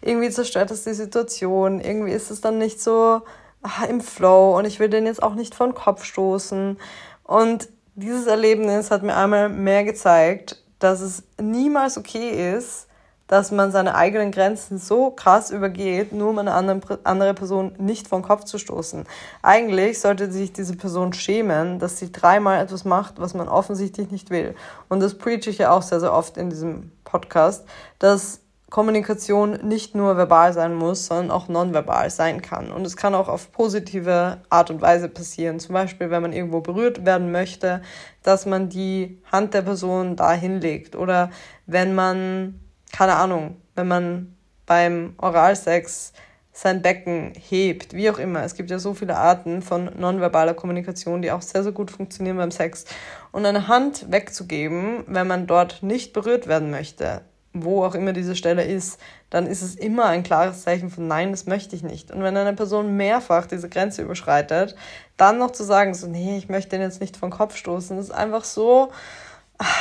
irgendwie 0.00 0.30
zerstört 0.30 0.70
das 0.70 0.82
die 0.82 0.94
Situation, 0.94 1.80
irgendwie 1.80 2.12
ist 2.12 2.30
es 2.30 2.40
dann 2.40 2.58
nicht 2.58 2.80
so 2.80 3.20
ach, 3.62 3.86
im 3.86 4.00
Flow 4.00 4.56
und 4.56 4.64
ich 4.64 4.80
will 4.80 4.88
den 4.88 5.06
jetzt 5.06 5.22
auch 5.22 5.34
nicht 5.34 5.54
vor 5.54 5.68
den 5.68 5.74
Kopf 5.74 6.04
stoßen. 6.04 6.78
Und 7.24 7.68
dieses 7.94 8.26
Erlebnis 8.26 8.90
hat 8.90 9.02
mir 9.02 9.14
einmal 9.14 9.50
mehr 9.50 9.84
gezeigt, 9.84 10.62
dass 10.78 11.00
es 11.00 11.22
niemals 11.40 11.98
okay 11.98 12.56
ist, 12.56 12.88
dass 13.32 13.50
man 13.50 13.72
seine 13.72 13.94
eigenen 13.94 14.30
Grenzen 14.30 14.76
so 14.76 15.10
krass 15.10 15.50
übergeht, 15.50 16.12
nur 16.12 16.28
um 16.28 16.38
eine 16.38 16.52
andere 16.52 17.32
Person 17.32 17.72
nicht 17.78 18.06
vom 18.06 18.20
Kopf 18.20 18.44
zu 18.44 18.58
stoßen. 18.58 19.06
Eigentlich 19.40 20.00
sollte 20.00 20.30
sich 20.30 20.52
diese 20.52 20.76
Person 20.76 21.14
schämen, 21.14 21.78
dass 21.78 21.96
sie 21.96 22.12
dreimal 22.12 22.62
etwas 22.62 22.84
macht, 22.84 23.18
was 23.22 23.32
man 23.32 23.48
offensichtlich 23.48 24.10
nicht 24.10 24.28
will. 24.28 24.54
Und 24.90 25.00
das 25.00 25.16
preach 25.16 25.46
ich 25.46 25.56
ja 25.56 25.70
auch 25.70 25.80
sehr, 25.80 25.98
sehr 25.98 26.12
oft 26.12 26.36
in 26.36 26.50
diesem 26.50 26.92
Podcast, 27.04 27.64
dass 27.98 28.40
Kommunikation 28.68 29.66
nicht 29.66 29.94
nur 29.94 30.18
verbal 30.18 30.52
sein 30.52 30.74
muss, 30.74 31.06
sondern 31.06 31.30
auch 31.30 31.48
nonverbal 31.48 32.10
sein 32.10 32.42
kann. 32.42 32.70
Und 32.70 32.86
es 32.86 32.98
kann 32.98 33.14
auch 33.14 33.28
auf 33.28 33.50
positive 33.50 34.42
Art 34.50 34.70
und 34.70 34.82
Weise 34.82 35.08
passieren. 35.08 35.58
Zum 35.58 35.72
Beispiel, 35.72 36.10
wenn 36.10 36.20
man 36.20 36.34
irgendwo 36.34 36.60
berührt 36.60 37.06
werden 37.06 37.32
möchte, 37.32 37.80
dass 38.22 38.44
man 38.44 38.68
die 38.68 39.22
Hand 39.32 39.54
der 39.54 39.62
Person 39.62 40.16
da 40.16 40.32
hinlegt. 40.34 40.96
Oder 40.96 41.30
wenn 41.64 41.94
man 41.94 42.58
keine 42.92 43.16
Ahnung, 43.16 43.56
wenn 43.74 43.88
man 43.88 44.36
beim 44.66 45.14
Oralsex 45.18 46.12
sein 46.52 46.82
Becken 46.82 47.32
hebt, 47.34 47.94
wie 47.94 48.10
auch 48.10 48.18
immer. 48.18 48.42
Es 48.42 48.54
gibt 48.54 48.70
ja 48.70 48.78
so 48.78 48.92
viele 48.92 49.16
Arten 49.16 49.62
von 49.62 49.90
nonverbaler 49.98 50.52
Kommunikation, 50.52 51.22
die 51.22 51.32
auch 51.32 51.40
sehr, 51.40 51.62
sehr 51.62 51.72
gut 51.72 51.90
funktionieren 51.90 52.36
beim 52.36 52.50
Sex. 52.50 52.84
Und 53.32 53.46
eine 53.46 53.68
Hand 53.68 54.10
wegzugeben, 54.12 55.04
wenn 55.06 55.26
man 55.26 55.46
dort 55.46 55.82
nicht 55.82 56.12
berührt 56.12 56.46
werden 56.46 56.70
möchte, 56.70 57.22
wo 57.54 57.84
auch 57.84 57.94
immer 57.94 58.12
diese 58.12 58.36
Stelle 58.36 58.64
ist, 58.64 59.00
dann 59.30 59.46
ist 59.46 59.62
es 59.62 59.76
immer 59.76 60.06
ein 60.06 60.22
klares 60.22 60.62
Zeichen 60.62 60.90
von 60.90 61.08
Nein, 61.08 61.30
das 61.30 61.46
möchte 61.46 61.74
ich 61.74 61.82
nicht. 61.82 62.10
Und 62.10 62.22
wenn 62.22 62.36
eine 62.36 62.52
Person 62.52 62.96
mehrfach 62.96 63.46
diese 63.46 63.70
Grenze 63.70 64.02
überschreitet, 64.02 64.74
dann 65.16 65.38
noch 65.38 65.52
zu 65.52 65.64
sagen, 65.64 65.94
so, 65.94 66.06
nee, 66.06 66.36
ich 66.36 66.50
möchte 66.50 66.70
den 66.70 66.82
jetzt 66.82 67.00
nicht 67.00 67.16
vom 67.16 67.30
Kopf 67.30 67.56
stoßen, 67.56 67.98
ist 67.98 68.10
einfach 68.10 68.44
so, 68.44 68.90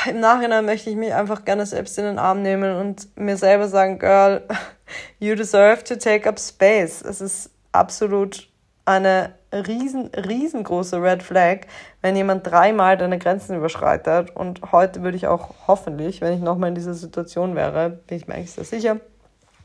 im 0.09 0.19
Nachhinein 0.19 0.65
möchte 0.65 0.89
ich 0.89 0.95
mich 0.95 1.13
einfach 1.13 1.45
gerne 1.45 1.65
selbst 1.65 1.97
in 1.97 2.05
den 2.05 2.19
Arm 2.19 2.41
nehmen 2.41 2.75
und 2.75 3.15
mir 3.17 3.37
selber 3.37 3.67
sagen, 3.67 3.99
Girl, 3.99 4.43
you 5.19 5.35
deserve 5.35 5.83
to 5.83 5.95
take 5.95 6.27
up 6.27 6.39
space. 6.39 7.01
Es 7.01 7.21
ist 7.21 7.51
absolut 7.71 8.49
eine 8.85 9.33
riesen, 9.53 10.07
riesengroße 10.07 11.01
Red 11.01 11.23
Flag, 11.23 11.61
wenn 12.01 12.15
jemand 12.15 12.47
dreimal 12.47 12.97
deine 12.97 13.19
Grenzen 13.19 13.55
überschreitet. 13.55 14.35
Und 14.35 14.71
heute 14.71 15.03
würde 15.03 15.17
ich 15.17 15.27
auch 15.27 15.53
hoffentlich, 15.67 16.21
wenn 16.21 16.33
ich 16.33 16.41
nochmal 16.41 16.69
in 16.69 16.75
dieser 16.75 16.93
Situation 16.93 17.55
wäre, 17.55 17.89
bin 18.07 18.17
ich 18.17 18.27
mir 18.27 18.35
eigentlich 18.35 18.51
sehr 18.51 18.63
sicher, 18.63 18.99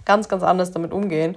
ganz, 0.05 0.29
ganz 0.29 0.42
anders 0.42 0.70
damit 0.72 0.92
umgehen 0.92 1.37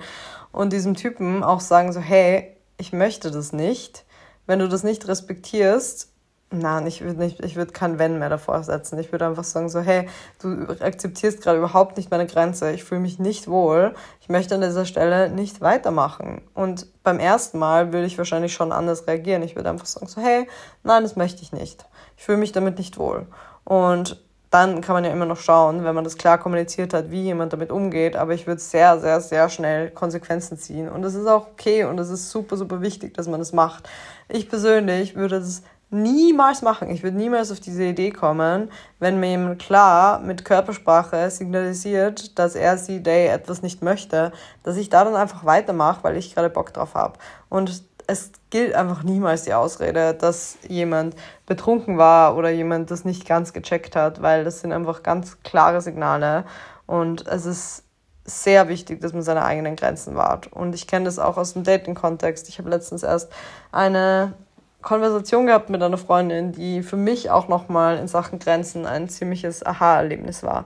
und 0.52 0.74
diesem 0.74 0.96
Typen 0.96 1.44
auch 1.44 1.60
sagen 1.60 1.92
so, 1.92 2.00
hey, 2.00 2.56
ich 2.78 2.94
möchte 2.94 3.32
das 3.32 3.54
nicht. 3.54 4.06
Wenn 4.48 4.60
du 4.60 4.68
das 4.68 4.84
nicht 4.84 5.08
respektierst, 5.08 6.12
Nein, 6.52 6.88
ich 6.88 7.02
würde 7.02 7.20
nicht, 7.20 7.46
ich 7.46 7.56
würde 7.56 7.74
kein 7.74 8.00
Wenn 8.00 8.18
mehr 8.18 8.30
davor 8.30 8.64
setzen. 8.64 8.98
Ich 8.98 9.12
würde 9.12 9.28
einfach 9.28 9.44
sagen 9.44 9.70
so, 9.70 9.82
hey, 9.82 10.10
du 10.42 10.66
akzeptierst 10.80 11.44
gerade 11.44 11.60
überhaupt 11.60 11.96
nicht 11.96 12.10
meine 12.10 12.26
Grenze. 12.26 12.72
Ich 12.72 12.84
fühle 12.84 13.02
mich 13.02 13.20
nicht 13.20 13.48
wohl. 13.48 13.94
Ich 14.20 14.30
möchte 14.30 14.56
an 14.56 14.62
dieser 14.62 14.86
Stelle 14.86 15.30
nicht 15.30 15.62
weitermachen. 15.62 16.42
Und 16.56 16.88
beim 17.04 17.20
ersten 17.20 17.60
Mal 17.60 17.94
würde 17.94 18.08
ich 18.08 18.18
wahrscheinlich 18.18 18.54
schon 18.54 18.72
anders 18.72 19.06
reagieren. 19.06 19.44
Ich 19.44 19.56
würde 19.56 19.70
einfach 19.70 19.86
sagen 19.86 20.08
so, 20.08 20.22
hey, 20.22 20.48
nein, 20.84 21.04
das 21.04 21.16
möchte 21.16 21.44
ich 21.44 21.52
nicht. 21.52 21.86
Ich 22.18 22.24
fühle 22.24 22.40
mich 22.40 22.52
damit 22.52 22.80
nicht 22.80 22.98
wohl. 22.98 23.28
Und 23.64 24.20
dann 24.50 24.82
kann 24.82 24.96
man 24.96 25.06
ja 25.06 25.12
immer 25.12 25.28
noch 25.28 25.38
schauen, 25.38 25.84
wenn 25.84 25.94
man 25.94 26.04
das 26.04 26.18
klar 26.18 26.40
kommuniziert 26.40 26.96
hat, 26.96 27.12
wie 27.12 27.22
jemand 27.22 27.54
damit 27.54 27.72
umgeht. 27.72 28.16
Aber 28.16 28.34
ich 28.34 28.48
würde 28.48 28.60
sehr, 28.60 29.00
sehr, 29.00 29.22
sehr 29.22 29.50
schnell 29.50 29.92
Konsequenzen 29.92 30.58
ziehen. 30.58 30.90
Und 30.90 31.04
das 31.04 31.14
ist 31.14 31.28
auch 31.28 31.50
okay 31.52 31.84
und 31.84 32.00
es 32.00 32.10
ist 32.10 32.32
super, 32.32 32.58
super 32.58 32.82
wichtig, 32.82 33.14
dass 33.14 33.28
man 33.28 33.40
das 33.40 33.54
macht. 33.54 33.88
Ich 34.28 34.50
persönlich 34.50 35.16
würde 35.16 35.40
das 35.40 35.62
niemals 35.92 36.62
machen. 36.62 36.90
Ich 36.90 37.04
würde 37.04 37.18
niemals 37.18 37.52
auf 37.52 37.60
diese 37.60 37.84
Idee 37.84 38.12
kommen, 38.12 38.72
wenn 39.00 39.20
mir 39.20 39.32
jemand 39.32 39.60
klar 39.60 40.20
mit 40.20 40.46
Körpersprache 40.46 41.30
signalisiert, 41.32 42.38
dass 42.38 42.56
er 42.56 42.78
sie 42.78 43.02
day 43.02 43.28
etwas 43.28 43.62
nicht 43.62 43.82
möchte, 43.82 44.32
dass 44.64 44.78
ich 44.78 44.90
da 44.90 45.04
dann 45.04 45.16
einfach 45.16 45.46
weitermache, 45.46 46.04
weil 46.04 46.18
ich 46.18 46.36
gerade 46.36 46.50
Bock 46.50 46.74
drauf 46.74 46.94
habe. 46.94 47.18
Und 47.50 47.84
es 48.06 48.32
gilt 48.50 48.74
einfach 48.74 49.04
niemals 49.04 49.44
die 49.44 49.54
Ausrede, 49.54 50.14
dass 50.14 50.58
jemand 50.68 51.16
betrunken 51.46 51.98
war 51.98 52.36
oder 52.36 52.50
jemand 52.50 52.92
das 52.92 53.06
nicht 53.06 53.28
ganz 53.28 53.54
gecheckt 53.54 53.96
hat, 53.96 54.22
weil 54.22 54.44
das 54.44 54.62
sind 54.62 54.72
einfach 54.72 55.04
ganz 55.04 55.42
klare 55.44 55.82
Signale 55.82 56.44
und 56.88 57.28
es 57.28 57.46
ist 57.46 57.84
sehr 58.26 58.68
wichtig, 58.68 59.02
dass 59.02 59.14
man 59.14 59.22
seine 59.22 59.44
eigenen 59.44 59.76
Grenzen 59.76 60.16
wahrt. 60.16 60.52
Und 60.52 60.76
ich 60.76 60.88
kenne 60.88 61.06
das 61.06 61.20
auch 61.20 61.38
aus 61.38 61.54
dem 61.54 61.64
Dating-Kontext. 61.64 62.48
Ich 62.48 62.60
habe 62.60 62.70
letztens 62.70 63.04
erst 63.04 63.32
eine 63.72 64.34
Konversation 64.82 65.46
gehabt 65.46 65.70
mit 65.70 65.82
einer 65.84 65.98
Freundin, 65.98 66.52
die 66.52 66.84
für 66.84 66.98
mich 66.98 67.30
auch 67.30 67.48
nochmal 67.48 67.98
in 67.98 68.08
Sachen 68.08 68.40
Grenzen 68.40 68.86
ein 68.86 69.10
ziemliches 69.10 69.66
Aha-Erlebnis 69.66 70.44
war. 70.44 70.66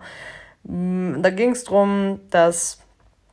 Mm, 0.64 1.22
da 1.22 1.30
ging 1.30 1.52
es 1.52 1.64
darum, 1.64 2.20
dass 2.30 2.80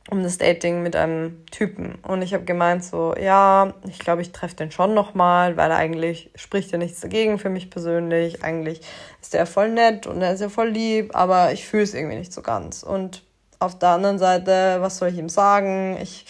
um 0.09 0.23
das 0.23 0.37
Dating 0.37 0.81
mit 0.81 0.95
einem 0.95 1.45
Typen. 1.51 1.95
Und 2.03 2.21
ich 2.21 2.33
habe 2.33 2.43
gemeint 2.43 2.83
so, 2.83 3.15
ja, 3.15 3.73
ich 3.87 3.99
glaube, 3.99 4.21
ich 4.21 4.31
treffe 4.31 4.55
den 4.55 4.71
schon 4.71 4.93
nochmal, 4.93 5.55
weil 5.57 5.71
eigentlich 5.71 6.31
spricht 6.35 6.71
ja 6.71 6.77
nichts 6.77 7.01
dagegen 7.01 7.37
für 7.37 7.49
mich 7.49 7.69
persönlich. 7.69 8.43
Eigentlich 8.43 8.81
ist 9.21 9.35
er 9.35 9.45
voll 9.45 9.69
nett 9.69 10.07
und 10.07 10.21
er 10.21 10.33
ist 10.33 10.41
ja 10.41 10.49
voll 10.49 10.69
lieb, 10.69 11.15
aber 11.15 11.53
ich 11.53 11.65
fühle 11.65 11.83
es 11.83 11.93
irgendwie 11.93 12.17
nicht 12.17 12.33
so 12.33 12.41
ganz. 12.41 12.81
Und 12.81 13.23
auf 13.59 13.77
der 13.77 13.89
anderen 13.89 14.17
Seite, 14.17 14.77
was 14.79 14.97
soll 14.97 15.09
ich 15.09 15.17
ihm 15.17 15.29
sagen? 15.29 15.97
Ich 16.01 16.25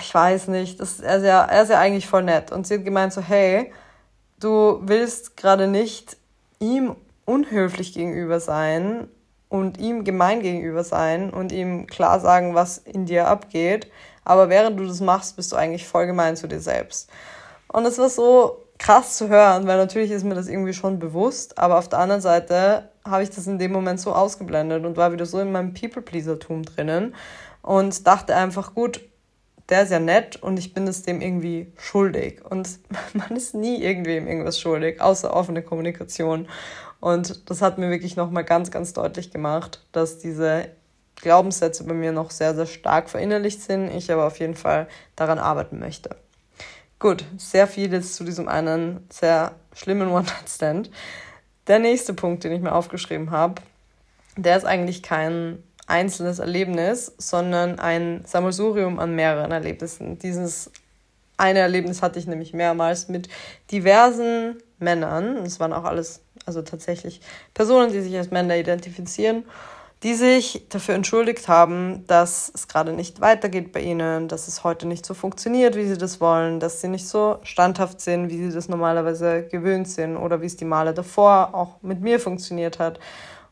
ich 0.00 0.14
weiß 0.14 0.48
nicht, 0.48 0.80
das, 0.80 1.00
er, 1.00 1.16
ist 1.16 1.24
ja, 1.24 1.44
er 1.44 1.62
ist 1.62 1.70
ja 1.70 1.78
eigentlich 1.78 2.06
voll 2.06 2.22
nett. 2.22 2.52
Und 2.52 2.66
sie 2.66 2.74
hat 2.74 2.84
gemeint 2.84 3.12
so, 3.12 3.20
hey, 3.20 3.72
du 4.40 4.80
willst 4.82 5.36
gerade 5.36 5.66
nicht 5.66 6.16
ihm 6.58 6.96
unhöflich 7.24 7.92
gegenüber 7.92 8.40
sein 8.40 9.08
und 9.48 9.78
ihm 9.78 10.04
gemein 10.04 10.40
gegenüber 10.40 10.84
sein 10.84 11.30
und 11.30 11.52
ihm 11.52 11.86
klar 11.86 12.20
sagen, 12.20 12.54
was 12.54 12.78
in 12.78 13.06
dir 13.06 13.28
abgeht. 13.28 13.90
Aber 14.24 14.48
während 14.48 14.78
du 14.78 14.86
das 14.86 15.00
machst, 15.00 15.36
bist 15.36 15.52
du 15.52 15.56
eigentlich 15.56 15.86
voll 15.86 16.06
gemein 16.06 16.36
zu 16.36 16.48
dir 16.48 16.60
selbst. 16.60 17.10
Und 17.68 17.84
es 17.86 17.98
war 17.98 18.08
so 18.08 18.64
krass 18.78 19.16
zu 19.16 19.28
hören, 19.28 19.66
weil 19.66 19.78
natürlich 19.78 20.10
ist 20.10 20.24
mir 20.24 20.34
das 20.34 20.48
irgendwie 20.48 20.74
schon 20.74 20.98
bewusst, 20.98 21.58
aber 21.58 21.78
auf 21.78 21.88
der 21.88 21.98
anderen 21.98 22.20
Seite 22.20 22.90
habe 23.04 23.22
ich 23.22 23.30
das 23.30 23.46
in 23.46 23.58
dem 23.58 23.72
Moment 23.72 24.00
so 24.00 24.12
ausgeblendet 24.12 24.84
und 24.84 24.96
war 24.96 25.12
wieder 25.12 25.26
so 25.26 25.40
in 25.40 25.52
meinem 25.52 25.72
People-Pleaser-Tum 25.72 26.64
drinnen 26.64 27.14
und 27.62 28.06
dachte 28.06 28.34
einfach, 28.34 28.74
gut, 28.74 29.00
der 29.68 29.82
ist 29.82 29.90
ja 29.90 29.98
nett 29.98 30.36
und 30.36 30.58
ich 30.58 30.74
bin 30.74 30.86
es 30.86 31.02
dem 31.02 31.20
irgendwie 31.20 31.72
schuldig. 31.76 32.44
Und 32.44 32.78
man 33.14 33.36
ist 33.36 33.54
nie 33.54 33.82
irgendwem 33.82 34.26
irgendwas 34.26 34.60
schuldig, 34.60 35.00
außer 35.00 35.34
offene 35.34 35.62
Kommunikation. 35.62 36.48
Und 37.00 37.50
das 37.50 37.62
hat 37.62 37.78
mir 37.78 37.90
wirklich 37.90 38.16
nochmal 38.16 38.44
ganz, 38.44 38.70
ganz 38.70 38.92
deutlich 38.92 39.30
gemacht, 39.30 39.84
dass 39.92 40.18
diese 40.18 40.70
Glaubenssätze 41.16 41.84
bei 41.84 41.94
mir 41.94 42.12
noch 42.12 42.30
sehr, 42.30 42.54
sehr 42.54 42.66
stark 42.66 43.10
verinnerlicht 43.10 43.62
sind, 43.62 43.90
ich 43.90 44.10
aber 44.12 44.26
auf 44.26 44.38
jeden 44.38 44.54
Fall 44.54 44.86
daran 45.16 45.38
arbeiten 45.38 45.78
möchte. 45.78 46.10
Gut, 46.98 47.24
sehr 47.36 47.66
viel 47.66 47.92
jetzt 47.92 48.14
zu 48.14 48.24
diesem 48.24 48.48
einen 48.48 49.06
sehr 49.10 49.52
schlimmen 49.74 50.08
One-Night-Stand. 50.12 50.90
Der 51.66 51.78
nächste 51.78 52.14
Punkt, 52.14 52.44
den 52.44 52.52
ich 52.52 52.60
mir 52.60 52.72
aufgeschrieben 52.72 53.30
habe, 53.30 53.60
der 54.36 54.56
ist 54.56 54.64
eigentlich 54.64 55.02
kein 55.02 55.62
einzelnes 55.86 56.38
Erlebnis, 56.38 57.12
sondern 57.18 57.78
ein 57.78 58.24
Sammelsurium 58.26 58.98
an 58.98 59.14
mehreren 59.14 59.52
Erlebnissen. 59.52 60.18
Dieses 60.18 60.70
eine 61.36 61.60
Erlebnis 61.60 62.02
hatte 62.02 62.18
ich 62.18 62.26
nämlich 62.26 62.52
mehrmals 62.54 63.08
mit 63.08 63.28
diversen 63.70 64.56
Männern. 64.78 65.38
Es 65.38 65.60
waren 65.60 65.72
auch 65.72 65.84
alles, 65.84 66.20
also 66.44 66.62
tatsächlich 66.62 67.20
Personen, 67.54 67.92
die 67.92 68.00
sich 68.00 68.16
als 68.16 68.30
Männer 68.30 68.56
identifizieren, 68.56 69.44
die 70.02 70.14
sich 70.14 70.66
dafür 70.68 70.94
entschuldigt 70.94 71.48
haben, 71.48 72.04
dass 72.06 72.50
es 72.54 72.68
gerade 72.68 72.92
nicht 72.92 73.20
weitergeht 73.20 73.72
bei 73.72 73.80
ihnen, 73.80 74.28
dass 74.28 74.48
es 74.48 74.64
heute 74.64 74.86
nicht 74.86 75.06
so 75.06 75.14
funktioniert, 75.14 75.76
wie 75.76 75.86
sie 75.86 75.96
das 75.98 76.20
wollen, 76.20 76.60
dass 76.60 76.80
sie 76.80 76.88
nicht 76.88 77.08
so 77.08 77.38
standhaft 77.42 78.00
sind, 78.00 78.28
wie 78.28 78.36
sie 78.36 78.52
das 78.52 78.68
normalerweise 78.68 79.44
gewöhnt 79.44 79.88
sind 79.88 80.16
oder 80.16 80.42
wie 80.42 80.46
es 80.46 80.56
die 80.56 80.64
Male 80.64 80.92
davor 80.92 81.54
auch 81.54 81.82
mit 81.82 82.00
mir 82.00 82.20
funktioniert 82.20 82.78
hat. 82.78 82.98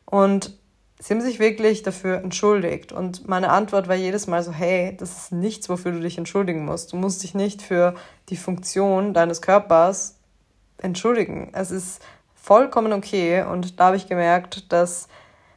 Und 0.05 0.59
sie 1.05 1.13
haben 1.13 1.21
sich 1.21 1.39
wirklich 1.39 1.83
dafür 1.83 2.17
entschuldigt. 2.23 2.91
Und 2.91 3.29
meine 3.29 3.51
Antwort 3.51 3.89
war 3.89 3.95
jedes 3.95 4.27
Mal 4.27 4.43
so, 4.43 4.53
hey, 4.53 4.97
das 4.97 5.25
ist 5.25 5.33
nichts, 5.33 5.69
wofür 5.69 5.93
du 5.93 6.01
dich 6.01 6.17
entschuldigen 6.17 6.65
musst. 6.65 6.95
Du 6.95 6.97
musst 6.97 7.23
dich 7.23 7.35
nicht 7.35 7.61
für 7.61 7.95
die 8.31 8.39
Funktion 8.39 9.13
deines 9.13 9.43
Körpers 9.43 10.17
entschuldigen. 10.79 11.51
Es 11.53 11.71
ist 11.71 12.03
vollkommen 12.35 12.95
okay. 12.95 13.43
Und 13.43 13.79
da 13.79 13.87
habe 13.87 13.97
ich 13.97 14.09
gemerkt, 14.09 14.73
dass 14.73 15.09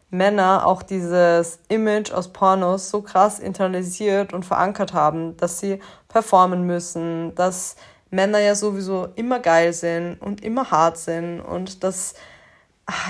Männer 0.09 0.67
auch 0.67 0.83
dieses 0.83 1.59
Image 1.69 2.11
aus 2.11 2.33
Pornos 2.33 2.89
so 2.89 3.01
krass 3.01 3.39
internalisiert 3.39 4.33
und 4.33 4.43
verankert 4.43 4.91
haben, 4.91 5.37
dass 5.37 5.61
sie 5.61 5.79
performen 6.09 6.63
müssen, 6.63 7.33
dass 7.35 7.77
Männer 8.09 8.39
ja 8.39 8.53
sowieso 8.53 9.07
immer 9.15 9.39
geil 9.39 9.71
sind 9.71 10.17
und 10.21 10.43
immer 10.43 10.71
hart 10.71 10.97
sind 10.97 11.39
und 11.39 11.85
dass 11.85 12.15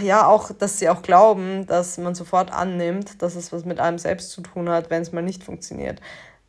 ja 0.02 0.26
auch, 0.28 0.52
dass 0.52 0.80
sie 0.80 0.90
auch 0.90 1.02
glauben, 1.02 1.66
dass 1.68 1.98
man 1.98 2.16
sofort 2.16 2.52
annimmt, 2.52 3.22
dass 3.22 3.36
es 3.36 3.52
was 3.52 3.66
mit 3.66 3.80
einem 3.80 4.00
selbst 4.00 4.32
zu 4.32 4.42
tun 4.42 4.70
hat, 4.70 4.90
wenn 4.90 5.02
es 5.02 5.12
mal 5.12 5.22
nicht 5.22 5.44
funktioniert. 5.44 6.02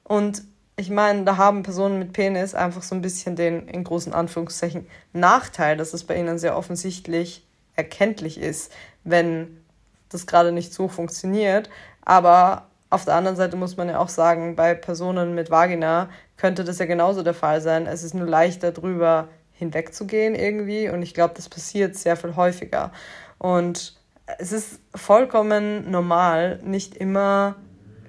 Und 0.04 0.42
ich 0.76 0.90
meine, 0.90 1.24
da 1.24 1.36
haben 1.36 1.62
Personen 1.62 1.98
mit 1.98 2.12
Penis 2.12 2.54
einfach 2.54 2.82
so 2.82 2.94
ein 2.94 3.02
bisschen 3.02 3.36
den, 3.36 3.66
in 3.68 3.84
großen 3.84 4.14
Anführungszeichen, 4.14 4.86
Nachteil, 5.12 5.76
dass 5.76 5.92
es 5.92 6.04
bei 6.04 6.16
ihnen 6.16 6.38
sehr 6.38 6.56
offensichtlich 6.56 7.44
erkenntlich 7.74 8.40
ist, 8.40 8.72
wenn 9.04 9.62
das 10.08 10.26
gerade 10.26 10.52
nicht 10.52 10.72
so 10.72 10.88
funktioniert. 10.88 11.68
Aber 12.02 12.68
auf 12.90 13.04
der 13.04 13.14
anderen 13.14 13.36
Seite 13.36 13.56
muss 13.56 13.76
man 13.76 13.88
ja 13.88 13.98
auch 13.98 14.08
sagen, 14.08 14.56
bei 14.56 14.74
Personen 14.74 15.34
mit 15.34 15.50
Vagina 15.50 16.08
könnte 16.36 16.64
das 16.64 16.78
ja 16.78 16.86
genauso 16.86 17.22
der 17.22 17.34
Fall 17.34 17.60
sein. 17.60 17.86
Es 17.86 18.02
ist 18.02 18.14
nur 18.14 18.26
leichter 18.26 18.72
drüber 18.72 19.28
hinwegzugehen 19.58 20.34
irgendwie 20.34 20.88
und 20.88 21.02
ich 21.02 21.14
glaube, 21.14 21.34
das 21.36 21.48
passiert 21.48 21.96
sehr 21.96 22.16
viel 22.16 22.36
häufiger. 22.36 22.92
Und 23.38 23.96
es 24.38 24.52
ist 24.52 24.80
vollkommen 24.94 25.90
normal, 25.90 26.60
nicht 26.62 26.96
immer 26.96 27.56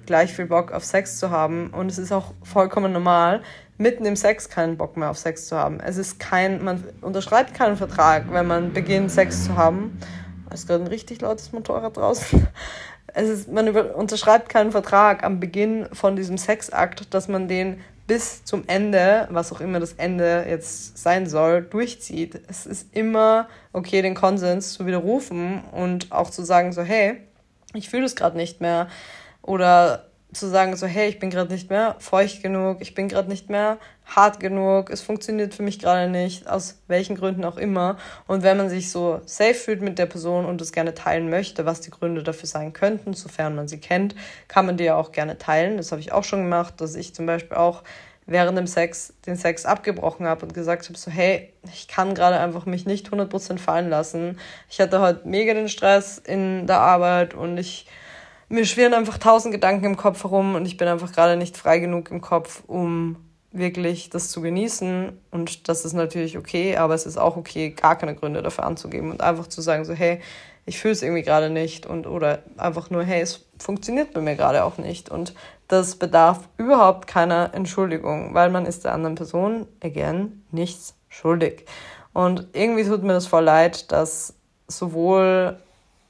gleich 0.06 0.32
viel 0.34 0.46
Bock 0.46 0.72
auf 0.72 0.84
Sex 0.84 1.18
zu 1.18 1.30
haben 1.30 1.70
und 1.70 1.90
es 1.90 1.98
ist 1.98 2.12
auch 2.12 2.32
vollkommen 2.42 2.92
normal, 2.92 3.42
mitten 3.78 4.04
im 4.04 4.16
Sex 4.16 4.48
keinen 4.48 4.76
Bock 4.76 4.96
mehr 4.96 5.10
auf 5.10 5.18
Sex 5.18 5.46
zu 5.46 5.56
haben. 5.56 5.80
Es 5.80 5.96
ist 5.96 6.18
kein, 6.18 6.62
man 6.62 6.84
unterschreibt 7.00 7.54
keinen 7.54 7.76
Vertrag, 7.76 8.32
wenn 8.32 8.46
man 8.46 8.72
beginnt 8.72 9.10
Sex 9.10 9.44
zu 9.44 9.56
haben 9.56 9.98
ist 10.54 10.66
gerade 10.66 10.84
ein 10.84 10.88
richtig 10.88 11.20
lautes 11.20 11.52
Motorrad 11.52 11.96
draußen. 11.96 12.46
Es 13.12 13.28
ist, 13.28 13.50
man 13.50 13.66
über, 13.66 13.96
unterschreibt 13.96 14.48
keinen 14.48 14.70
Vertrag 14.70 15.24
am 15.24 15.40
Beginn 15.40 15.88
von 15.92 16.14
diesem 16.14 16.38
Sexakt, 16.38 17.12
dass 17.12 17.26
man 17.26 17.48
den 17.48 17.80
bis 18.10 18.42
zum 18.42 18.64
Ende, 18.66 19.28
was 19.30 19.52
auch 19.52 19.60
immer 19.60 19.78
das 19.78 19.92
Ende 19.92 20.44
jetzt 20.48 20.98
sein 20.98 21.28
soll, 21.28 21.62
durchzieht. 21.62 22.40
Es 22.48 22.66
ist 22.66 22.92
immer 22.92 23.46
okay, 23.72 24.02
den 24.02 24.16
Konsens 24.16 24.72
zu 24.72 24.84
widerrufen 24.84 25.62
und 25.70 26.10
auch 26.10 26.28
zu 26.28 26.42
sagen, 26.42 26.72
so, 26.72 26.82
hey, 26.82 27.20
ich 27.72 27.88
fühle 27.88 28.06
es 28.06 28.16
gerade 28.16 28.36
nicht 28.36 28.60
mehr. 28.60 28.88
Oder 29.42 30.09
zu 30.32 30.48
sagen, 30.48 30.76
so, 30.76 30.86
hey, 30.86 31.08
ich 31.08 31.18
bin 31.18 31.30
gerade 31.30 31.52
nicht 31.52 31.70
mehr 31.70 31.96
feucht 31.98 32.42
genug, 32.42 32.78
ich 32.80 32.94
bin 32.94 33.08
gerade 33.08 33.28
nicht 33.28 33.50
mehr 33.50 33.78
hart 34.04 34.40
genug, 34.40 34.90
es 34.90 35.00
funktioniert 35.00 35.54
für 35.54 35.62
mich 35.62 35.78
gerade 35.78 36.10
nicht, 36.10 36.48
aus 36.48 36.80
welchen 36.88 37.16
Gründen 37.16 37.44
auch 37.44 37.56
immer. 37.56 37.96
Und 38.26 38.42
wenn 38.42 38.56
man 38.56 38.68
sich 38.68 38.90
so 38.90 39.20
safe 39.24 39.54
fühlt 39.54 39.82
mit 39.82 39.98
der 39.98 40.06
Person 40.06 40.44
und 40.44 40.60
es 40.60 40.72
gerne 40.72 40.94
teilen 40.94 41.30
möchte, 41.30 41.66
was 41.66 41.80
die 41.80 41.90
Gründe 41.90 42.22
dafür 42.22 42.48
sein 42.48 42.72
könnten, 42.72 43.14
sofern 43.14 43.54
man 43.54 43.68
sie 43.68 43.78
kennt, 43.78 44.14
kann 44.48 44.66
man 44.66 44.76
die 44.76 44.84
ja 44.84 44.96
auch 44.96 45.12
gerne 45.12 45.38
teilen. 45.38 45.76
Das 45.76 45.90
habe 45.90 46.00
ich 46.00 46.12
auch 46.12 46.24
schon 46.24 46.42
gemacht, 46.42 46.80
dass 46.80 46.94
ich 46.94 47.14
zum 47.14 47.26
Beispiel 47.26 47.56
auch 47.56 47.82
während 48.26 48.56
dem 48.56 48.68
Sex 48.68 49.12
den 49.26 49.36
Sex 49.36 49.66
abgebrochen 49.66 50.26
habe 50.26 50.46
und 50.46 50.54
gesagt 50.54 50.86
habe, 50.86 50.96
so 50.96 51.10
hey, 51.10 51.52
ich 51.72 51.88
kann 51.88 52.14
gerade 52.14 52.38
einfach 52.38 52.64
mich 52.64 52.86
nicht 52.86 53.08
100% 53.08 53.58
fallen 53.58 53.90
lassen. 53.90 54.38
Ich 54.68 54.80
hatte 54.80 55.00
heute 55.00 55.26
mega 55.26 55.52
den 55.52 55.68
Stress 55.68 56.18
in 56.18 56.68
der 56.68 56.78
Arbeit 56.78 57.34
und 57.34 57.58
ich 57.58 57.86
mir 58.50 58.66
schwirren 58.66 58.94
einfach 58.94 59.16
tausend 59.16 59.54
Gedanken 59.54 59.86
im 59.86 59.96
Kopf 59.96 60.24
herum 60.24 60.54
und 60.56 60.66
ich 60.66 60.76
bin 60.76 60.88
einfach 60.88 61.12
gerade 61.12 61.36
nicht 61.36 61.56
frei 61.56 61.78
genug 61.78 62.10
im 62.10 62.20
Kopf, 62.20 62.62
um 62.66 63.16
wirklich 63.52 64.10
das 64.10 64.28
zu 64.28 64.42
genießen. 64.42 65.18
Und 65.30 65.68
das 65.68 65.84
ist 65.84 65.92
natürlich 65.92 66.36
okay, 66.36 66.76
aber 66.76 66.94
es 66.94 67.06
ist 67.06 67.16
auch 67.16 67.36
okay, 67.36 67.70
gar 67.70 67.96
keine 67.96 68.14
Gründe 68.14 68.42
dafür 68.42 68.64
anzugeben 68.64 69.10
und 69.10 69.22
einfach 69.22 69.46
zu 69.46 69.62
sagen, 69.62 69.84
so, 69.84 69.94
hey, 69.94 70.20
ich 70.66 70.78
fühle 70.78 70.92
es 70.92 71.02
irgendwie 71.02 71.22
gerade 71.22 71.48
nicht 71.48 71.86
und 71.86 72.06
oder 72.06 72.40
einfach 72.56 72.90
nur, 72.90 73.02
hey, 73.04 73.22
es 73.22 73.46
funktioniert 73.58 74.12
bei 74.12 74.20
mir 74.20 74.34
gerade 74.34 74.64
auch 74.64 74.78
nicht. 74.78 75.10
Und 75.10 75.34
das 75.68 75.96
bedarf 75.96 76.48
überhaupt 76.58 77.06
keiner 77.06 77.50
Entschuldigung, 77.54 78.34
weil 78.34 78.50
man 78.50 78.66
ist 78.66 78.84
der 78.84 78.92
anderen 78.92 79.14
Person, 79.14 79.66
again, 79.82 80.44
nichts 80.50 80.94
schuldig. 81.08 81.66
Und 82.12 82.48
irgendwie 82.52 82.84
tut 82.84 83.04
mir 83.04 83.12
das 83.12 83.26
voll 83.26 83.44
leid, 83.44 83.92
dass 83.92 84.34
sowohl 84.66 85.56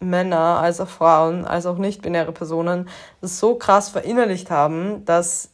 Männer 0.01 0.59
als 0.61 0.81
auch 0.81 0.89
Frauen, 0.89 1.45
als 1.45 1.67
auch 1.67 1.79
nicht-binäre 1.79 2.33
Personen 2.33 2.89
das 3.21 3.39
so 3.39 3.55
krass 3.55 3.91
verinnerlicht 3.91 4.51
haben, 4.51 5.05
dass 5.05 5.51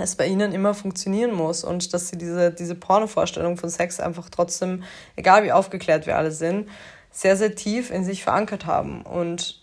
es 0.00 0.16
bei 0.16 0.26
ihnen 0.26 0.52
immer 0.52 0.74
funktionieren 0.74 1.32
muss 1.32 1.64
und 1.64 1.92
dass 1.92 2.08
sie 2.08 2.18
diese, 2.18 2.50
diese 2.50 2.74
Pornovorstellung 2.74 3.56
von 3.56 3.70
Sex 3.70 4.00
einfach 4.00 4.28
trotzdem, 4.30 4.84
egal 5.16 5.44
wie 5.44 5.52
aufgeklärt 5.52 6.06
wir 6.06 6.16
alle 6.16 6.32
sind, 6.32 6.68
sehr, 7.10 7.36
sehr 7.36 7.54
tief 7.54 7.90
in 7.90 8.04
sich 8.04 8.24
verankert 8.24 8.66
haben. 8.66 9.02
Und 9.02 9.62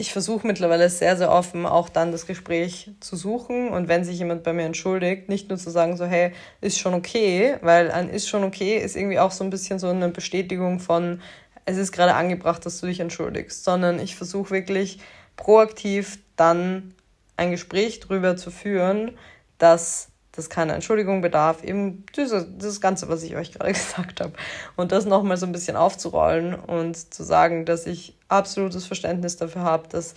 ich 0.00 0.14
versuche 0.14 0.46
mittlerweile 0.46 0.88
sehr, 0.88 1.18
sehr 1.18 1.30
offen 1.30 1.66
auch 1.66 1.90
dann 1.90 2.10
das 2.10 2.26
Gespräch 2.26 2.90
zu 3.00 3.16
suchen 3.16 3.68
und 3.68 3.86
wenn 3.86 4.02
sich 4.02 4.18
jemand 4.18 4.42
bei 4.44 4.54
mir 4.54 4.64
entschuldigt, 4.64 5.28
nicht 5.28 5.50
nur 5.50 5.58
zu 5.58 5.68
sagen 5.68 5.98
so, 5.98 6.06
hey, 6.06 6.32
ist 6.62 6.78
schon 6.78 6.94
okay, 6.94 7.56
weil 7.60 7.90
ein 7.90 8.08
ist 8.08 8.26
schon 8.26 8.42
okay 8.42 8.78
ist 8.78 8.96
irgendwie 8.96 9.18
auch 9.18 9.30
so 9.30 9.44
ein 9.44 9.50
bisschen 9.50 9.78
so 9.78 9.88
eine 9.88 10.08
Bestätigung 10.08 10.80
von, 10.80 11.20
es 11.64 11.76
ist 11.76 11.92
gerade 11.92 12.14
angebracht, 12.14 12.64
dass 12.66 12.80
du 12.80 12.86
dich 12.86 13.00
entschuldigst, 13.00 13.64
sondern 13.64 13.98
ich 13.98 14.16
versuche 14.16 14.50
wirklich 14.50 15.00
proaktiv 15.36 16.18
dann 16.36 16.94
ein 17.36 17.50
Gespräch 17.50 18.00
darüber 18.00 18.36
zu 18.36 18.50
führen, 18.50 19.16
dass 19.58 20.08
das 20.32 20.48
keine 20.48 20.74
Entschuldigung 20.74 21.22
bedarf, 21.22 21.64
eben 21.64 22.04
das 22.14 22.80
Ganze, 22.80 23.08
was 23.08 23.22
ich 23.22 23.36
euch 23.36 23.52
gerade 23.52 23.72
gesagt 23.72 24.20
habe. 24.20 24.32
Und 24.76 24.92
das 24.92 25.04
nochmal 25.04 25.36
so 25.36 25.46
ein 25.46 25.52
bisschen 25.52 25.76
aufzurollen 25.76 26.54
und 26.54 27.12
zu 27.12 27.24
sagen, 27.24 27.64
dass 27.64 27.86
ich 27.86 28.16
absolutes 28.28 28.86
Verständnis 28.86 29.36
dafür 29.36 29.62
habe, 29.62 29.88
dass 29.88 30.14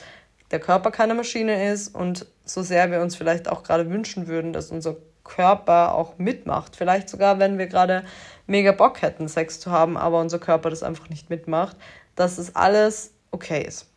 der 0.52 0.60
Körper 0.60 0.92
keine 0.92 1.16
Maschine 1.16 1.72
ist 1.72 1.96
und 1.96 2.28
so 2.46 2.62
sehr 2.62 2.92
wir 2.92 3.02
uns 3.02 3.16
vielleicht 3.16 3.50
auch 3.50 3.64
gerade 3.64 3.90
wünschen 3.90 4.28
würden, 4.28 4.54
dass 4.54 4.70
unser 4.70 4.98
Körper 5.24 5.96
auch 5.96 6.18
mitmacht. 6.18 6.76
Vielleicht 6.76 7.10
sogar, 7.10 7.40
wenn 7.40 7.58
wir 7.58 7.68
gerade 7.68 8.04
mega 8.48 8.72
Bock 8.72 9.02
hätten, 9.02 9.28
Sex 9.28 9.60
zu 9.60 9.72
haben, 9.72 9.98
aber 9.98 10.20
unser 10.20 10.40
Körper 10.40 10.70
das 10.70 10.84
einfach 10.84 11.10
nicht 11.10 11.30
mitmacht, 11.30 11.78
dass 12.16 12.38
es 12.38 12.56
alles 12.56 13.12
okay 13.32 13.64
ist. 13.64 13.88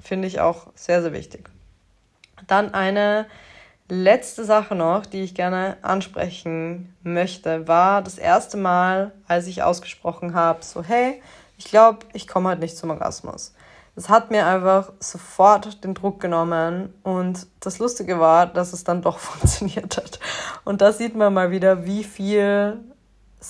Finde 0.00 0.28
ich 0.28 0.40
auch 0.40 0.68
sehr, 0.74 1.02
sehr 1.02 1.12
wichtig. 1.12 1.50
Dann 2.46 2.74
eine 2.74 3.26
letzte 3.88 4.44
Sache 4.44 4.74
noch, 4.74 5.06
die 5.06 5.22
ich 5.22 5.34
gerne 5.34 5.76
ansprechen 5.82 6.94
möchte, 7.02 7.68
war 7.68 8.02
das 8.02 8.18
erste 8.18 8.56
Mal, 8.56 9.12
als 9.26 9.46
ich 9.46 9.62
ausgesprochen 9.62 10.34
habe, 10.34 10.62
so 10.62 10.82
hey, 10.82 11.22
ich 11.58 11.66
glaube, 11.66 12.00
ich 12.12 12.26
komme 12.26 12.50
halt 12.50 12.60
nicht 12.60 12.76
zum 12.76 12.90
Orgasmus. 12.90 13.54
Das 13.94 14.10
hat 14.10 14.30
mir 14.30 14.46
einfach 14.46 14.92
sofort 15.00 15.82
den 15.82 15.94
Druck 15.94 16.20
genommen 16.20 16.92
und 17.02 17.46
das 17.60 17.78
Lustige 17.78 18.20
war, 18.20 18.46
dass 18.46 18.74
es 18.74 18.84
dann 18.84 19.00
doch 19.00 19.18
funktioniert 19.18 19.96
hat. 19.96 20.20
Und 20.64 20.82
da 20.82 20.92
sieht 20.92 21.16
man 21.16 21.32
mal 21.32 21.50
wieder, 21.50 21.86
wie 21.86 22.04
viel 22.04 22.78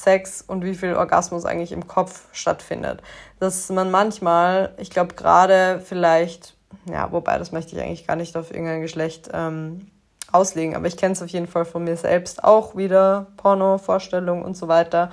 Sex 0.03 0.43
und 0.43 0.65
wie 0.65 0.75
viel 0.75 0.95
Orgasmus 0.95 1.45
eigentlich 1.45 1.73
im 1.73 1.87
Kopf 1.87 2.25
stattfindet. 2.33 3.03
Dass 3.39 3.69
man 3.71 3.91
manchmal, 3.91 4.75
ich 4.79 4.91
glaube 4.91 5.15
gerade 5.15 5.81
vielleicht, 5.85 6.55
ja, 6.91 7.11
wobei 7.13 7.39
das 7.39 7.53
möchte 7.53 7.77
ich 7.77 7.83
eigentlich 7.83 8.07
gar 8.07 8.17
nicht 8.17 8.37
auf 8.37 8.51
irgendein 8.51 8.83
Geschlecht 8.83 9.31
ähm, 9.33 9.91
auslegen, 10.33 10.75
aber 10.75 10.87
ich 10.87 10.97
kenne 10.97 11.13
es 11.13 11.23
auf 11.23 11.29
jeden 11.29 11.47
Fall 11.47 11.65
von 11.65 11.85
mir 11.85 11.97
selbst 11.97 12.45
auch 12.45 12.77
wieder, 12.77 13.27
Porno-Vorstellungen 13.37 14.45
und 14.45 14.57
so 14.57 14.69
weiter, 14.69 15.11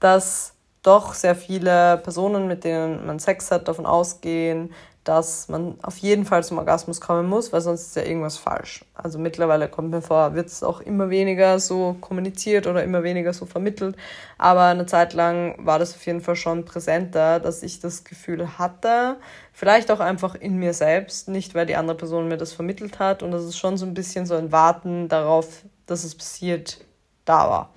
dass 0.00 0.54
doch 0.82 1.14
sehr 1.14 1.36
viele 1.36 1.98
Personen, 1.98 2.48
mit 2.48 2.64
denen 2.64 3.06
man 3.06 3.18
Sex 3.18 3.50
hat, 3.50 3.68
davon 3.68 3.86
ausgehen, 3.86 4.72
dass 5.04 5.48
man 5.48 5.76
auf 5.82 5.98
jeden 5.98 6.24
Fall 6.24 6.44
zum 6.44 6.58
Orgasmus 6.58 7.00
kommen 7.00 7.26
muss, 7.26 7.52
weil 7.52 7.60
sonst 7.60 7.88
ist 7.88 7.96
ja 7.96 8.02
irgendwas 8.02 8.36
falsch. 8.36 8.84
Also 8.94 9.18
mittlerweile 9.18 9.68
kommt 9.68 9.90
mir 9.90 10.00
vor, 10.00 10.34
wird 10.34 10.46
es 10.46 10.62
auch 10.62 10.80
immer 10.80 11.10
weniger 11.10 11.58
so 11.58 11.96
kommuniziert 12.00 12.68
oder 12.68 12.84
immer 12.84 13.02
weniger 13.02 13.32
so 13.32 13.44
vermittelt. 13.44 13.96
Aber 14.38 14.62
eine 14.62 14.86
Zeit 14.86 15.12
lang 15.12 15.56
war 15.58 15.80
das 15.80 15.94
auf 15.96 16.06
jeden 16.06 16.20
Fall 16.20 16.36
schon 16.36 16.64
präsenter, 16.64 17.40
dass 17.40 17.64
ich 17.64 17.80
das 17.80 18.04
Gefühl 18.04 18.58
hatte, 18.58 19.16
vielleicht 19.52 19.90
auch 19.90 20.00
einfach 20.00 20.36
in 20.36 20.56
mir 20.56 20.72
selbst, 20.72 21.28
nicht 21.28 21.54
weil 21.56 21.66
die 21.66 21.76
andere 21.76 21.96
Person 21.96 22.28
mir 22.28 22.36
das 22.36 22.52
vermittelt 22.52 23.00
hat. 23.00 23.24
Und 23.24 23.32
das 23.32 23.44
ist 23.44 23.58
schon 23.58 23.76
so 23.76 23.86
ein 23.86 23.94
bisschen 23.94 24.24
so 24.26 24.36
ein 24.36 24.52
Warten 24.52 25.08
darauf, 25.08 25.64
dass 25.86 26.04
es 26.04 26.14
passiert, 26.14 26.78
da 27.24 27.48
war. 27.48 27.74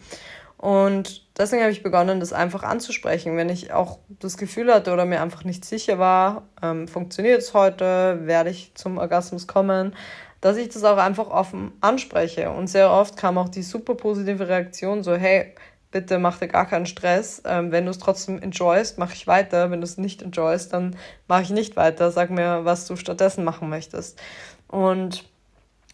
Und 0.57 1.25
deswegen 1.37 1.61
habe 1.61 1.71
ich 1.71 1.83
begonnen, 1.83 2.19
das 2.19 2.33
einfach 2.33 2.63
anzusprechen. 2.63 3.37
Wenn 3.37 3.49
ich 3.49 3.73
auch 3.73 3.99
das 4.19 4.37
Gefühl 4.37 4.73
hatte 4.73 4.93
oder 4.93 5.05
mir 5.05 5.21
einfach 5.21 5.43
nicht 5.43 5.65
sicher 5.65 5.99
war, 5.99 6.43
ähm, 6.61 6.87
funktioniert 6.87 7.41
es 7.41 7.53
heute, 7.53 8.19
werde 8.23 8.49
ich 8.49 8.73
zum 8.75 8.97
Orgasmus 8.97 9.47
kommen, 9.47 9.95
dass 10.41 10.57
ich 10.57 10.69
das 10.69 10.83
auch 10.83 10.97
einfach 10.97 11.27
offen 11.27 11.73
anspreche. 11.81 12.49
Und 12.51 12.67
sehr 12.67 12.91
oft 12.91 13.17
kam 13.17 13.37
auch 13.37 13.49
die 13.49 13.63
super 13.63 13.95
positive 13.95 14.47
Reaktion 14.47 15.03
so, 15.03 15.15
hey, 15.15 15.53
bitte 15.91 16.19
mach 16.19 16.39
dir 16.39 16.47
gar 16.47 16.67
keinen 16.67 16.85
Stress. 16.85 17.41
Ähm, 17.45 17.71
wenn 17.71 17.85
du 17.85 17.91
es 17.91 17.99
trotzdem 17.99 18.41
enjoyst, 18.41 18.97
mache 18.97 19.13
ich 19.13 19.27
weiter. 19.27 19.71
Wenn 19.71 19.81
du 19.81 19.85
es 19.85 19.97
nicht 19.97 20.21
enjoyst, 20.21 20.73
dann 20.73 20.95
mache 21.27 21.43
ich 21.43 21.49
nicht 21.51 21.75
weiter. 21.75 22.11
Sag 22.11 22.29
mir, 22.29 22.65
was 22.65 22.85
du 22.85 22.95
stattdessen 22.95 23.43
machen 23.43 23.69
möchtest. 23.69 24.21
Und 24.67 25.23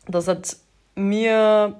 das 0.07 0.27
hat 0.27 0.57
mir 0.95 1.79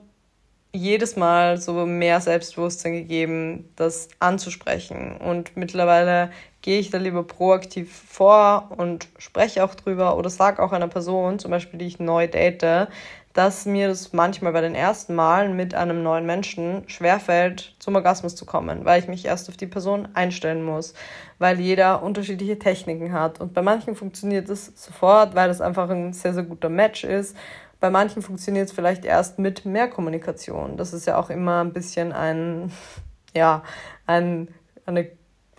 jedes 0.73 1.15
Mal 1.15 1.57
so 1.57 1.85
mehr 1.85 2.21
Selbstbewusstsein 2.21 2.93
gegeben, 2.93 3.69
das 3.75 4.07
anzusprechen. 4.19 5.17
Und 5.17 5.57
mittlerweile 5.57 6.31
gehe 6.61 6.79
ich 6.79 6.89
da 6.89 6.97
lieber 6.97 7.23
proaktiv 7.23 7.93
vor 8.07 8.71
und 8.77 9.07
spreche 9.17 9.63
auch 9.63 9.75
drüber 9.75 10.17
oder 10.17 10.29
sage 10.29 10.61
auch 10.61 10.71
einer 10.71 10.87
Person, 10.87 11.39
zum 11.39 11.51
Beispiel, 11.51 11.79
die 11.79 11.87
ich 11.87 11.99
neu 11.99 12.27
date, 12.27 12.87
dass 13.33 13.65
mir 13.65 13.87
das 13.87 14.11
manchmal 14.13 14.51
bei 14.51 14.61
den 14.61 14.75
ersten 14.75 15.15
Malen 15.15 15.55
mit 15.55 15.73
einem 15.73 16.03
neuen 16.03 16.25
Menschen 16.25 16.83
schwerfällt, 16.87 17.75
zum 17.79 17.95
Orgasmus 17.95 18.35
zu 18.35 18.45
kommen, 18.45 18.83
weil 18.83 19.01
ich 19.01 19.07
mich 19.07 19.25
erst 19.25 19.49
auf 19.49 19.57
die 19.57 19.67
Person 19.67 20.09
einstellen 20.13 20.63
muss, 20.63 20.93
weil 21.39 21.59
jeder 21.59 22.03
unterschiedliche 22.03 22.59
Techniken 22.59 23.13
hat. 23.13 23.39
Und 23.39 23.53
bei 23.53 23.61
manchen 23.61 23.95
funktioniert 23.95 24.49
es 24.49 24.73
sofort, 24.75 25.33
weil 25.33 25.47
das 25.47 25.61
einfach 25.61 25.89
ein 25.89 26.13
sehr, 26.13 26.33
sehr 26.33 26.43
guter 26.43 26.69
Match 26.69 27.03
ist. 27.03 27.35
Bei 27.81 27.89
manchen 27.89 28.21
funktioniert 28.21 28.67
es 28.67 28.73
vielleicht 28.73 29.03
erst 29.03 29.39
mit 29.39 29.65
mehr 29.65 29.89
Kommunikation. 29.89 30.77
Das 30.77 30.93
ist 30.93 31.07
ja 31.07 31.17
auch 31.17 31.31
immer 31.31 31.61
ein 31.61 31.73
bisschen 31.73 32.13
ein, 32.13 32.71
ja, 33.35 33.63
ein, 34.05 34.49
eine 34.85 35.09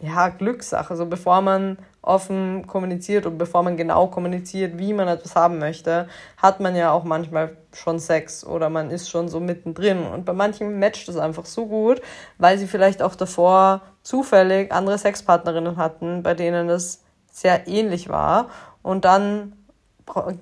ja, 0.00 0.28
Glückssache. 0.28 0.90
Also 0.90 1.06
bevor 1.06 1.42
man 1.42 1.78
offen 2.00 2.66
kommuniziert 2.68 3.26
und 3.26 3.38
bevor 3.38 3.64
man 3.64 3.76
genau 3.76 4.06
kommuniziert, 4.06 4.78
wie 4.78 4.92
man 4.92 5.08
etwas 5.08 5.34
haben 5.34 5.58
möchte, 5.58 6.08
hat 6.36 6.60
man 6.60 6.76
ja 6.76 6.92
auch 6.92 7.02
manchmal 7.02 7.56
schon 7.74 7.98
Sex 7.98 8.44
oder 8.44 8.70
man 8.70 8.90
ist 8.90 9.10
schon 9.10 9.28
so 9.28 9.40
mittendrin. 9.40 10.06
Und 10.06 10.24
bei 10.24 10.32
manchen 10.32 10.78
matcht 10.78 11.08
es 11.08 11.16
einfach 11.16 11.44
so 11.44 11.66
gut, 11.66 12.00
weil 12.38 12.56
sie 12.56 12.68
vielleicht 12.68 13.02
auch 13.02 13.16
davor 13.16 13.82
zufällig 14.04 14.72
andere 14.72 14.96
Sexpartnerinnen 14.96 15.76
hatten, 15.76 16.22
bei 16.22 16.34
denen 16.34 16.68
es 16.68 17.02
sehr 17.32 17.66
ähnlich 17.66 18.08
war. 18.08 18.48
Und 18.82 19.04
dann 19.04 19.54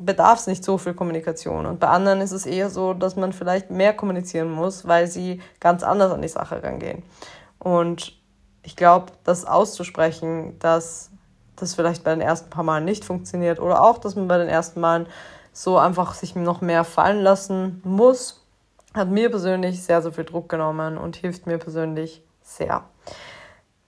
bedarf 0.00 0.40
es 0.40 0.46
nicht 0.46 0.64
so 0.64 0.78
viel 0.78 0.94
Kommunikation. 0.94 1.66
Und 1.66 1.80
bei 1.80 1.88
anderen 1.88 2.20
ist 2.20 2.32
es 2.32 2.46
eher 2.46 2.70
so, 2.70 2.94
dass 2.94 3.16
man 3.16 3.32
vielleicht 3.32 3.70
mehr 3.70 3.92
kommunizieren 3.92 4.50
muss, 4.50 4.86
weil 4.86 5.06
sie 5.06 5.40
ganz 5.60 5.82
anders 5.82 6.12
an 6.12 6.22
die 6.22 6.28
Sache 6.28 6.62
rangehen. 6.62 7.02
Und 7.58 8.18
ich 8.62 8.76
glaube, 8.76 9.12
das 9.24 9.44
auszusprechen, 9.44 10.58
dass 10.58 11.10
das 11.56 11.74
vielleicht 11.74 12.04
bei 12.04 12.10
den 12.10 12.20
ersten 12.20 12.50
paar 12.50 12.64
Malen 12.64 12.84
nicht 12.84 13.04
funktioniert 13.04 13.60
oder 13.60 13.82
auch, 13.82 13.98
dass 13.98 14.16
man 14.16 14.28
bei 14.28 14.38
den 14.38 14.48
ersten 14.48 14.80
Malen 14.80 15.06
so 15.52 15.76
einfach 15.78 16.14
sich 16.14 16.34
noch 16.34 16.60
mehr 16.60 16.84
fallen 16.84 17.20
lassen 17.20 17.80
muss, 17.84 18.46
hat 18.94 19.08
mir 19.08 19.30
persönlich 19.30 19.82
sehr, 19.82 20.02
sehr 20.02 20.12
viel 20.12 20.24
Druck 20.24 20.48
genommen 20.48 20.98
und 20.98 21.16
hilft 21.16 21.46
mir 21.46 21.58
persönlich 21.58 22.22
sehr. 22.42 22.84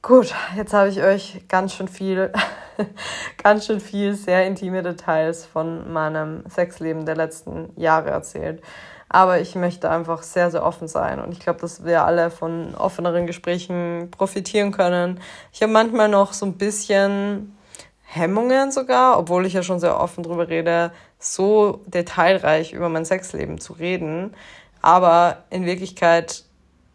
Gut, 0.04 0.34
jetzt 0.56 0.74
habe 0.74 0.88
ich 0.88 1.00
euch 1.00 1.44
ganz 1.46 1.74
schön 1.74 1.86
viel, 1.86 2.32
ganz 3.40 3.66
schön 3.66 3.78
viel 3.78 4.16
sehr 4.16 4.44
intime 4.48 4.82
Details 4.82 5.46
von 5.46 5.92
meinem 5.92 6.42
Sexleben 6.50 7.06
der 7.06 7.14
letzten 7.14 7.70
Jahre 7.76 8.10
erzählt. 8.10 8.60
Aber 9.08 9.38
ich 9.38 9.54
möchte 9.54 9.88
einfach 9.88 10.24
sehr, 10.24 10.50
sehr 10.50 10.64
offen 10.66 10.88
sein. 10.88 11.20
Und 11.20 11.30
ich 11.30 11.38
glaube, 11.38 11.60
dass 11.60 11.84
wir 11.84 12.04
alle 12.04 12.32
von 12.32 12.74
offeneren 12.74 13.28
Gesprächen 13.28 14.10
profitieren 14.10 14.72
können. 14.72 15.20
Ich 15.52 15.62
habe 15.62 15.72
manchmal 15.72 16.08
noch 16.08 16.32
so 16.32 16.46
ein 16.46 16.54
bisschen 16.54 17.56
Hemmungen 18.02 18.72
sogar, 18.72 19.20
obwohl 19.20 19.46
ich 19.46 19.52
ja 19.52 19.62
schon 19.62 19.78
sehr 19.78 20.00
offen 20.00 20.24
drüber 20.24 20.48
rede, 20.48 20.90
so 21.20 21.80
detailreich 21.86 22.72
über 22.72 22.88
mein 22.88 23.04
Sexleben 23.04 23.60
zu 23.60 23.74
reden. 23.74 24.34
Aber 24.80 25.44
in 25.50 25.64
Wirklichkeit 25.64 26.44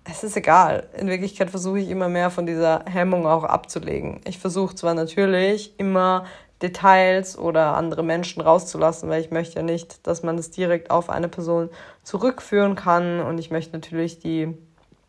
es 0.09 0.23
ist 0.23 0.37
egal. 0.37 0.87
In 0.97 1.07
Wirklichkeit 1.07 1.49
versuche 1.49 1.79
ich 1.79 1.89
immer 1.89 2.09
mehr 2.09 2.29
von 2.29 2.45
dieser 2.45 2.85
Hemmung 2.85 3.25
auch 3.25 3.43
abzulegen. 3.43 4.21
Ich 4.25 4.39
versuche 4.39 4.75
zwar 4.75 4.93
natürlich 4.93 5.73
immer 5.77 6.25
Details 6.61 7.37
oder 7.37 7.75
andere 7.75 8.03
Menschen 8.03 8.41
rauszulassen, 8.41 9.09
weil 9.09 9.21
ich 9.21 9.31
möchte 9.31 9.57
ja 9.57 9.63
nicht, 9.63 10.07
dass 10.07 10.23
man 10.23 10.37
es 10.37 10.49
direkt 10.49 10.89
auf 10.89 11.09
eine 11.09 11.27
Person 11.27 11.69
zurückführen 12.03 12.75
kann 12.75 13.19
und 13.19 13.37
ich 13.37 13.51
möchte 13.51 13.73
natürlich 13.73 14.19
die 14.19 14.57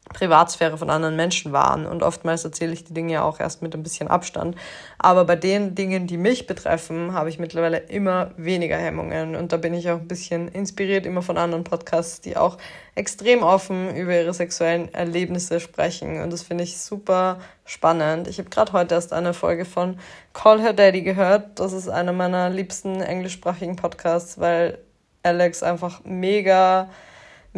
Privatsphäre 0.09 0.79
von 0.79 0.91
anderen 0.91 1.17
Menschen 1.17 1.53
wahren. 1.53 1.87
Und 1.87 2.03
oftmals 2.03 2.45
erzähle 2.45 2.73
ich 2.73 2.85
die 2.85 2.95
Dinge 2.95 3.15
ja 3.15 3.23
auch 3.23 3.41
erst 3.41 3.63
mit 3.63 3.75
ein 3.75 3.83
bisschen 3.83 4.09
Abstand. 4.09 4.57
Aber 4.99 5.25
bei 5.25 5.37
den 5.37 5.75
Dingen, 5.75 6.07
die 6.07 6.17
mich 6.17 6.47
betreffen, 6.47 7.13
habe 7.13 7.29
ich 7.29 7.39
mittlerweile 7.39 7.79
immer 7.79 8.31
weniger 8.37 8.77
Hemmungen. 8.77 9.37
Und 9.37 9.53
da 9.53 9.57
bin 9.57 9.75
ich 9.75 9.91
auch 9.91 10.01
ein 10.01 10.09
bisschen 10.09 10.49
inspiriert 10.49 11.07
immer 11.07 11.23
von 11.23 11.39
anderen 11.39 11.65
Podcasts, 11.65 12.21
die 12.21 12.37
auch 12.37 12.59
extrem 12.95 13.43
offen 13.43 13.95
über 13.97 14.15
ihre 14.15 14.35
sexuellen 14.35 14.93
Erlebnisse 14.93 15.61
sprechen. 15.61 16.21
Und 16.21 16.33
das 16.33 16.43
finde 16.43 16.65
ich 16.65 16.79
super 16.79 17.39
spannend. 17.65 18.29
Ich 18.29 18.39
habe 18.39 18.51
gerade 18.51 18.73
heute 18.73 18.95
erst 18.95 19.13
eine 19.13 19.35
Folge 19.35 19.65
von 19.65 19.99
Call 20.33 20.61
Her 20.61 20.73
Daddy 20.73 21.03
gehört. 21.03 21.61
Das 21.61 21.73
ist 21.73 21.89
einer 21.89 22.13
meiner 22.13 22.51
liebsten 22.51 23.01
englischsprachigen 23.01 23.77
Podcasts, 23.77 24.41
weil 24.41 24.79
Alex 25.23 25.63
einfach 25.63 26.01
mega 26.05 26.89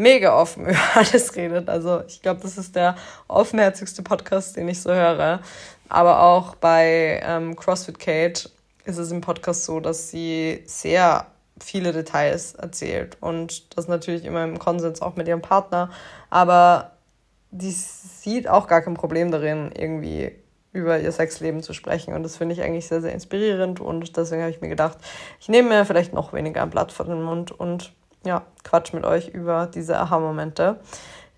mega 0.00 0.36
offen 0.36 0.66
über 0.66 0.78
alles 0.94 1.36
redet. 1.36 1.68
Also 1.68 2.02
ich 2.06 2.22
glaube, 2.22 2.40
das 2.42 2.58
ist 2.58 2.74
der 2.74 2.96
offenherzigste 3.28 4.02
Podcast, 4.02 4.56
den 4.56 4.68
ich 4.68 4.80
so 4.80 4.92
höre. 4.92 5.40
Aber 5.88 6.22
auch 6.22 6.54
bei 6.54 7.20
ähm, 7.24 7.56
CrossFit 7.56 7.98
Kate 7.98 8.50
ist 8.84 8.98
es 8.98 9.10
im 9.10 9.20
Podcast 9.20 9.64
so, 9.64 9.80
dass 9.80 10.10
sie 10.10 10.62
sehr 10.66 11.26
viele 11.62 11.92
Details 11.92 12.54
erzählt 12.54 13.18
und 13.20 13.76
das 13.76 13.86
natürlich 13.86 14.24
immer 14.24 14.44
im 14.44 14.58
Konsens 14.58 15.02
auch 15.02 15.16
mit 15.16 15.28
ihrem 15.28 15.42
Partner. 15.42 15.90
Aber 16.30 16.92
die 17.50 17.70
sieht 17.70 18.48
auch 18.48 18.66
gar 18.66 18.80
kein 18.80 18.94
Problem 18.94 19.30
darin, 19.30 19.72
irgendwie 19.76 20.32
über 20.72 21.00
ihr 21.00 21.10
Sexleben 21.10 21.62
zu 21.62 21.72
sprechen. 21.72 22.14
Und 22.14 22.22
das 22.22 22.36
finde 22.36 22.54
ich 22.54 22.62
eigentlich 22.62 22.86
sehr, 22.86 23.00
sehr 23.00 23.12
inspirierend. 23.12 23.80
Und 23.80 24.16
deswegen 24.16 24.42
habe 24.42 24.52
ich 24.52 24.60
mir 24.60 24.68
gedacht, 24.68 24.98
ich 25.40 25.48
nehme 25.48 25.68
mir 25.68 25.84
vielleicht 25.84 26.12
noch 26.12 26.32
weniger 26.32 26.62
ein 26.62 26.70
Blatt 26.70 26.92
vor 26.92 27.06
den 27.06 27.22
Mund 27.22 27.50
und 27.50 27.92
ja, 28.24 28.42
Quatsch 28.64 28.92
mit 28.92 29.04
euch 29.04 29.28
über 29.28 29.66
diese 29.66 29.98
Aha-Momente. 29.98 30.80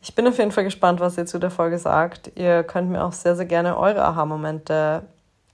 Ich 0.00 0.14
bin 0.14 0.26
auf 0.26 0.38
jeden 0.38 0.50
Fall 0.50 0.64
gespannt, 0.64 1.00
was 1.00 1.16
ihr 1.16 1.26
zu 1.26 1.38
der 1.38 1.50
Folge 1.50 1.78
sagt. 1.78 2.32
Ihr 2.34 2.64
könnt 2.64 2.90
mir 2.90 3.04
auch 3.04 3.12
sehr, 3.12 3.36
sehr 3.36 3.46
gerne 3.46 3.78
eure 3.78 4.02
Aha-Momente 4.02 5.04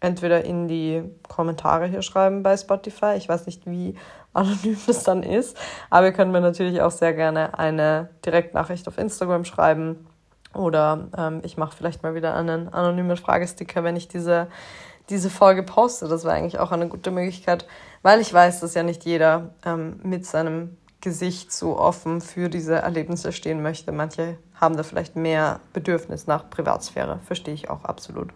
entweder 0.01 0.45
in 0.45 0.69
die 0.69 1.03
Kommentare 1.29 1.87
hier 1.87 2.03
schreiben 2.03 2.43
bei 2.43 2.57
Spotify. 2.57 3.15
Ich 3.17 3.29
weiß 3.29 3.47
nicht, 3.47 3.67
wie 3.67 3.95
anonym 4.33 4.79
das 4.87 5.05
dann 5.05 5.23
ist, 5.23 5.57
aber 5.91 6.07
ihr 6.07 6.13
könnt 6.13 6.33
mir 6.33 6.41
natürlich 6.41 6.81
auch 6.81 6.91
sehr 6.91 7.13
gerne 7.13 7.59
eine 7.59 8.09
Direktnachricht 8.25 8.87
auf 8.89 8.99
Instagram 8.99 9.45
schreiben 9.45 10.07
oder 10.55 11.09
ähm, 11.17 11.41
ich 11.45 11.57
mache 11.57 11.77
vielleicht 11.77 12.03
mal 12.03 12.15
wieder 12.15 12.35
einen 12.35 12.69
anonymen 12.73 13.17
Fragesticker, 13.17 13.85
wenn 13.85 13.97
ich 13.97 14.09
diese, 14.09 14.49
diese 15.11 15.31
Folge 15.31 15.63
poste. 15.63 16.09
Das 16.09 16.25
wäre 16.25 16.35
eigentlich 16.35 16.59
auch 16.59 16.73
eine 16.73 16.89
gute 16.89 17.11
Möglichkeit, 17.11 17.67
weil 18.03 18.21
ich 18.21 18.33
weiß, 18.33 18.61
dass 18.61 18.75
ja 18.75 18.83
nicht 18.83 19.05
jeder 19.05 19.51
ähm, 19.65 20.01
mit 20.03 20.25
seinem 20.25 20.77
Gesicht 21.01 21.53
so 21.53 21.79
offen 21.79 22.21
für 22.21 22.49
diese 22.49 22.77
Erlebnisse 22.77 23.33
stehen 23.33 23.63
möchte. 23.63 23.93
Manche 23.93 24.37
haben 24.55 24.77
da 24.77 24.83
vielleicht 24.83 25.17
mehr 25.17 25.61
Bedürfnis 25.73 26.27
nach 26.27 26.51
Privatsphäre, 26.51 27.21
verstehe 27.25 27.55
ich 27.55 27.71
auch 27.71 27.85
absolut. 27.85 28.31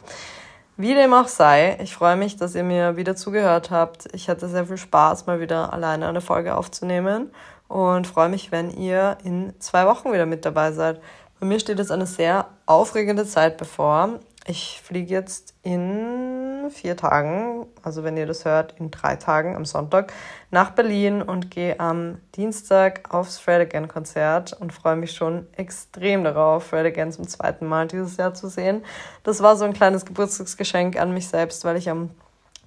Wie 0.77 0.95
dem 0.95 1.13
auch 1.13 1.29
sei, 1.29 1.77
ich 1.83 1.95
freue 1.95 2.17
mich, 2.17 2.37
dass 2.37 2.55
ihr 2.55 2.65
mir 2.65 2.97
wieder 2.97 3.15
zugehört 3.15 3.71
habt. 3.71 4.09
Ich 4.15 4.29
hatte 4.29 4.49
sehr 4.49 4.67
viel 4.67 4.79
Spaß, 4.79 5.27
mal 5.27 5.41
wieder 5.41 5.73
alleine 5.73 6.09
eine 6.09 6.21
Folge 6.21 6.57
aufzunehmen 6.57 7.31
und 7.69 8.07
freue 8.07 8.29
mich, 8.29 8.53
wenn 8.53 8.71
ihr 8.71 9.19
in 9.23 9.53
zwei 9.61 9.87
Wochen 9.87 10.13
wieder 10.13 10.27
mit 10.27 10.45
dabei 10.45 10.73
seid. 10.73 11.01
Bei 11.41 11.47
mir 11.47 11.61
steht 11.61 11.79
jetzt 11.79 11.91
eine 11.91 12.07
sehr 12.07 12.47
aufregende 12.67 13.27
Zeit 13.27 13.59
bevor. 13.59 14.21
Ich 14.47 14.81
fliege 14.83 15.13
jetzt 15.13 15.55
in 15.63 16.42
vier 16.71 16.97
Tagen, 16.97 17.67
also 17.83 18.05
wenn 18.05 18.17
ihr 18.17 18.27
das 18.27 18.45
hört, 18.45 18.75
in 18.79 18.91
drei 18.91 19.17
Tagen 19.17 19.57
am 19.57 19.65
Sonntag 19.65 20.13
nach 20.51 20.71
Berlin 20.71 21.23
und 21.23 21.51
gehe 21.51 21.79
am 21.81 22.19
Dienstag 22.37 23.13
aufs 23.13 23.39
Fred 23.39 23.61
Again 23.61 23.89
Konzert 23.89 24.53
und 24.53 24.73
freue 24.73 24.97
mich 24.97 25.13
schon 25.13 25.47
extrem 25.57 26.25
darauf, 26.25 26.65
Fred 26.65 26.87
Again 26.87 27.13
zum 27.13 27.27
zweiten 27.27 27.67
Mal 27.67 27.89
dieses 27.89 28.17
Jahr 28.17 28.35
zu 28.35 28.49
sehen. 28.49 28.85
Das 29.23 29.43
war 29.43 29.57
so 29.57 29.65
ein 29.65 29.73
kleines 29.73 30.05
Geburtstagsgeschenk 30.05 30.99
an 30.99 31.13
mich 31.13 31.29
selbst, 31.29 31.65
weil 31.65 31.77
ich 31.77 31.89
am 31.91 32.11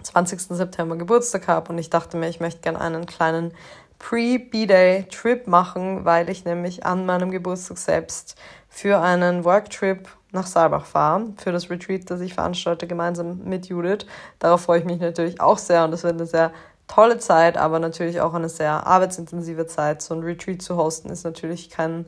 20. 0.03 0.41
September 0.41 0.95
Geburtstag 0.95 1.47
habe 1.47 1.71
und 1.71 1.77
ich 1.77 1.89
dachte 1.89 2.17
mir, 2.17 2.27
ich 2.27 2.39
möchte 2.39 2.61
gerne 2.61 2.81
einen 2.81 3.05
kleinen 3.05 3.53
Pre-B-Day-Trip 3.99 5.47
machen, 5.47 6.05
weil 6.05 6.29
ich 6.29 6.45
nämlich 6.45 6.85
an 6.85 7.05
meinem 7.05 7.31
Geburtstag 7.31 7.77
selbst 7.77 8.35
für 8.69 8.99
einen 8.99 9.45
Worktrip 9.45 10.07
nach 10.35 10.45
Saalbach 10.45 10.85
fahre, 10.85 11.33
für 11.37 11.51
das 11.51 11.69
Retreat, 11.69 12.09
das 12.09 12.21
ich 12.21 12.35
veranstalte, 12.35 12.85
gemeinsam 12.85 13.39
mit 13.43 13.67
Judith. 13.67 14.05
Darauf 14.37 14.61
freue 14.61 14.79
ich 14.79 14.85
mich 14.85 14.99
natürlich 14.99 15.41
auch 15.41 15.57
sehr 15.57 15.83
und 15.83 15.91
das 15.91 16.03
wird 16.03 16.13
eine 16.13 16.27
sehr 16.27 16.51
tolle 16.87 17.17
Zeit, 17.17 17.57
aber 17.57 17.79
natürlich 17.79 18.21
auch 18.21 18.33
eine 18.33 18.49
sehr 18.49 18.85
arbeitsintensive 18.85 19.65
Zeit. 19.67 20.01
So 20.01 20.13
ein 20.13 20.23
Retreat 20.23 20.61
zu 20.61 20.77
hosten 20.77 21.09
ist 21.09 21.23
natürlich 21.23 21.69
kein, 21.69 22.05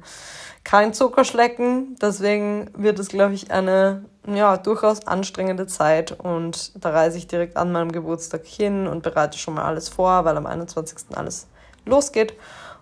kein 0.64 0.94
Zuckerschlecken. 0.94 1.96
Deswegen 2.02 2.70
wird 2.76 3.00
es, 3.00 3.08
glaube 3.08 3.34
ich, 3.34 3.52
eine 3.52 4.06
ja, 4.28 4.58
durchaus 4.58 5.08
anstrengende 5.08 5.68
Zeit. 5.68 6.12
Und 6.12 6.84
da 6.84 6.92
reise 6.92 7.18
ich 7.18 7.28
direkt 7.28 7.58
an 7.58 7.72
meinem 7.72 7.92
Geburtstag 7.92 8.46
hin 8.46 8.88
und 8.88 9.04
bereite 9.04 9.38
schon 9.38 9.56
mal 9.56 9.66
alles 9.66 9.90
vor, 9.90 10.26
weil 10.26 10.38
am 10.38 10.46
21. 10.46 11.18
alles 11.18 11.48
losgeht. 11.86 12.34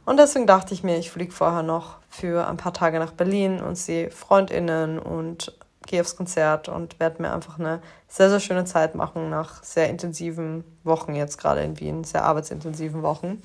Und 0.05 0.17
deswegen 0.17 0.45
dachte 0.45 0.73
ich 0.73 0.83
mir, 0.83 0.97
ich 0.97 1.09
fliege 1.09 1.31
vorher 1.31 1.63
noch 1.63 1.97
für 2.09 2.47
ein 2.47 2.57
paar 2.57 2.73
Tage 2.73 2.99
nach 2.99 3.11
Berlin 3.11 3.59
und 3.59 3.75
sehe 3.75 4.11
FreundInnen 4.11 4.99
und 4.99 5.57
gehe 5.87 6.01
aufs 6.01 6.15
Konzert 6.15 6.69
und 6.69 6.99
werde 6.99 7.21
mir 7.21 7.33
einfach 7.33 7.59
eine 7.59 7.81
sehr, 8.07 8.29
sehr 8.29 8.39
schöne 8.39 8.65
Zeit 8.65 8.95
machen 8.95 9.29
nach 9.29 9.63
sehr 9.63 9.89
intensiven 9.89 10.63
Wochen 10.83 11.15
jetzt 11.15 11.37
gerade 11.37 11.61
in 11.61 11.79
Wien, 11.79 12.03
sehr 12.03 12.23
arbeitsintensiven 12.23 13.01
Wochen. 13.01 13.41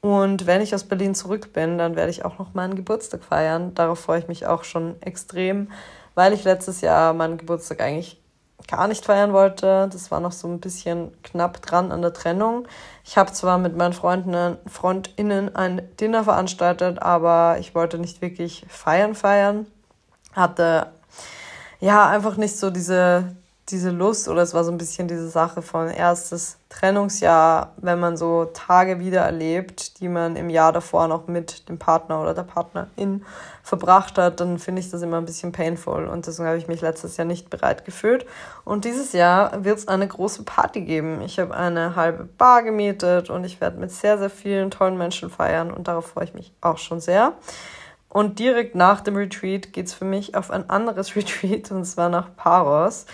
Und 0.00 0.46
wenn 0.46 0.60
ich 0.60 0.74
aus 0.74 0.84
Berlin 0.84 1.14
zurück 1.14 1.52
bin, 1.52 1.78
dann 1.78 1.96
werde 1.96 2.10
ich 2.10 2.24
auch 2.24 2.38
noch 2.38 2.54
meinen 2.54 2.76
Geburtstag 2.76 3.24
feiern. 3.24 3.74
Darauf 3.74 3.98
freue 3.98 4.20
ich 4.20 4.28
mich 4.28 4.46
auch 4.46 4.62
schon 4.62 5.00
extrem, 5.02 5.70
weil 6.14 6.32
ich 6.32 6.44
letztes 6.44 6.80
Jahr 6.80 7.12
meinen 7.14 7.38
Geburtstag 7.38 7.80
eigentlich 7.80 8.17
gar 8.66 8.88
nicht 8.88 9.04
feiern 9.04 9.32
wollte. 9.32 9.88
Das 9.92 10.10
war 10.10 10.20
noch 10.20 10.32
so 10.32 10.48
ein 10.48 10.60
bisschen 10.60 11.12
knapp 11.22 11.62
dran 11.62 11.92
an 11.92 12.02
der 12.02 12.12
Trennung. 12.12 12.66
Ich 13.04 13.16
habe 13.16 13.32
zwar 13.32 13.58
mit 13.58 13.76
meinen 13.76 13.92
Freunden, 13.92 14.58
Freundinnen 14.66 15.54
ein 15.54 15.88
Dinner 16.00 16.24
veranstaltet, 16.24 17.00
aber 17.00 17.56
ich 17.60 17.74
wollte 17.74 17.98
nicht 17.98 18.20
wirklich 18.20 18.66
feiern 18.68 19.14
feiern. 19.14 19.66
Hatte 20.32 20.88
ja 21.80 22.08
einfach 22.08 22.36
nicht 22.36 22.56
so 22.56 22.70
diese, 22.70 23.36
diese 23.70 23.90
Lust 23.90 24.28
oder 24.28 24.42
es 24.42 24.54
war 24.54 24.64
so 24.64 24.72
ein 24.72 24.78
bisschen 24.78 25.08
diese 25.08 25.28
Sache 25.28 25.60
von 25.60 25.88
erstes 25.88 26.58
Trennungsjahr, 26.70 27.72
wenn 27.76 28.00
man 28.00 28.16
so 28.16 28.46
Tage 28.46 28.98
wieder 28.98 29.20
erlebt, 29.20 30.00
die 30.00 30.08
man 30.08 30.36
im 30.36 30.48
Jahr 30.48 30.72
davor 30.72 31.08
noch 31.08 31.28
mit 31.28 31.68
dem 31.68 31.78
Partner 31.78 32.20
oder 32.20 32.34
der 32.34 32.42
Partnerin 32.42 33.24
verbracht 33.62 34.16
hat, 34.16 34.40
dann 34.40 34.58
finde 34.58 34.80
ich 34.80 34.90
das 34.90 35.02
immer 35.02 35.18
ein 35.18 35.26
bisschen 35.26 35.52
painful 35.52 36.06
und 36.08 36.26
deswegen 36.26 36.48
habe 36.48 36.58
ich 36.58 36.68
mich 36.68 36.80
letztes 36.80 37.16
Jahr 37.16 37.26
nicht 37.26 37.50
bereit 37.50 37.84
gefühlt. 37.84 38.26
Und 38.64 38.84
dieses 38.84 39.12
Jahr 39.12 39.64
wird 39.64 39.78
es 39.78 39.88
eine 39.88 40.08
große 40.08 40.44
Party 40.44 40.82
geben. 40.82 41.20
Ich 41.22 41.38
habe 41.38 41.54
eine 41.54 41.96
halbe 41.96 42.24
Bar 42.24 42.62
gemietet 42.62 43.30
und 43.30 43.44
ich 43.44 43.60
werde 43.60 43.78
mit 43.78 43.90
sehr, 43.90 44.18
sehr 44.18 44.30
vielen 44.30 44.70
tollen 44.70 44.96
Menschen 44.96 45.30
feiern 45.30 45.70
und 45.70 45.88
darauf 45.88 46.06
freue 46.06 46.24
ich 46.24 46.34
mich 46.34 46.52
auch 46.60 46.78
schon 46.78 47.00
sehr. 47.00 47.34
Und 48.08 48.38
direkt 48.38 48.74
nach 48.74 49.02
dem 49.02 49.16
Retreat 49.16 49.72
geht 49.72 49.86
es 49.86 49.94
für 49.94 50.06
mich 50.06 50.34
auf 50.34 50.50
ein 50.50 50.70
anderes 50.70 51.14
Retreat 51.16 51.70
und 51.70 51.84
zwar 51.84 52.08
nach 52.08 52.34
Paros. 52.36 53.06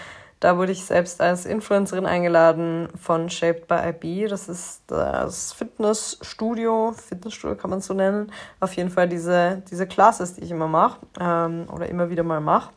Da 0.44 0.58
wurde 0.58 0.72
ich 0.72 0.84
selbst 0.84 1.22
als 1.22 1.46
Influencerin 1.46 2.04
eingeladen 2.04 2.90
von 3.00 3.30
Shaped 3.30 3.66
by 3.66 3.76
IB. 3.88 4.28
Das 4.28 4.50
ist 4.50 4.82
das 4.88 5.54
Fitnessstudio, 5.54 6.92
Fitnessstudio 6.92 7.56
kann 7.56 7.70
man 7.70 7.78
es 7.78 7.86
so 7.86 7.94
nennen. 7.94 8.30
Auf 8.60 8.74
jeden 8.74 8.90
Fall 8.90 9.08
diese, 9.08 9.62
diese 9.70 9.86
Classes, 9.86 10.34
die 10.34 10.42
ich 10.42 10.50
immer 10.50 10.68
mache 10.68 10.98
ähm, 11.18 11.66
oder 11.72 11.88
immer 11.88 12.10
wieder 12.10 12.24
mal 12.24 12.42
mache. 12.42 12.74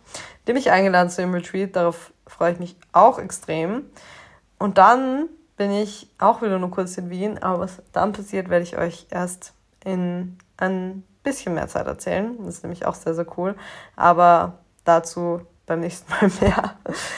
Die 0.47 0.53
mich 0.53 0.71
eingeladen 0.71 1.09
zu 1.09 1.19
dem 1.19 1.33
Retreat. 1.33 1.75
Darauf 1.75 2.13
freue 2.25 2.53
ich 2.53 2.59
mich 2.59 2.77
auch 2.93 3.19
extrem. 3.19 3.83
Und 4.57 4.77
dann 4.77 5.27
bin 5.57 5.71
ich 5.71 6.09
auch 6.19 6.41
wieder 6.41 6.59
nur 6.59 6.71
kurz 6.71 6.97
in 6.97 7.09
Wien. 7.09 7.37
Aber 7.43 7.59
was 7.59 7.81
dann 7.91 8.13
passiert, 8.13 8.47
werde 8.47 8.63
ich 8.63 8.77
euch 8.77 9.07
erst 9.09 9.51
in 9.83 10.37
ein 10.55 11.03
bisschen 11.21 11.53
mehr 11.55 11.67
Zeit 11.67 11.87
erzählen. 11.87 12.37
Das 12.45 12.55
ist 12.55 12.63
nämlich 12.63 12.85
auch 12.85 12.95
sehr, 12.95 13.13
sehr 13.13 13.27
cool. 13.37 13.57
Aber 13.97 14.59
dazu 14.85 15.41
beim 15.67 15.81
nächsten 15.81 16.11
Mal 16.11 16.31
mehr. 16.41 16.73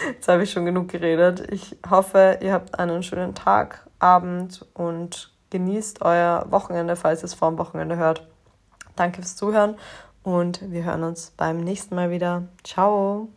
Jetzt 0.10 0.28
habe 0.28 0.44
ich 0.44 0.52
schon 0.52 0.66
genug 0.66 0.90
geredet. 0.90 1.50
Ich 1.52 1.78
hoffe, 1.90 2.40
ihr 2.42 2.52
habt 2.52 2.78
einen 2.78 3.02
schönen 3.04 3.34
Tag, 3.34 3.88
Abend 4.00 4.66
und 4.74 5.32
genießt 5.52 6.02
euer 6.02 6.46
Wochenende, 6.50 6.98
falls 6.98 7.22
ihr 7.22 7.26
es 7.26 7.34
vor 7.34 7.50
dem 7.50 7.58
Wochenende 7.58 7.96
hört. 7.96 8.28
Danke 8.96 9.22
fürs 9.22 9.38
Zuhören 9.38 9.76
und 10.24 10.72
wir 10.72 10.84
hören 10.84 11.04
uns 11.04 11.32
beim 11.32 11.62
nächsten 11.62 11.96
Mal 11.96 12.12
wieder. 12.12 12.44
Ciao! 12.64 13.30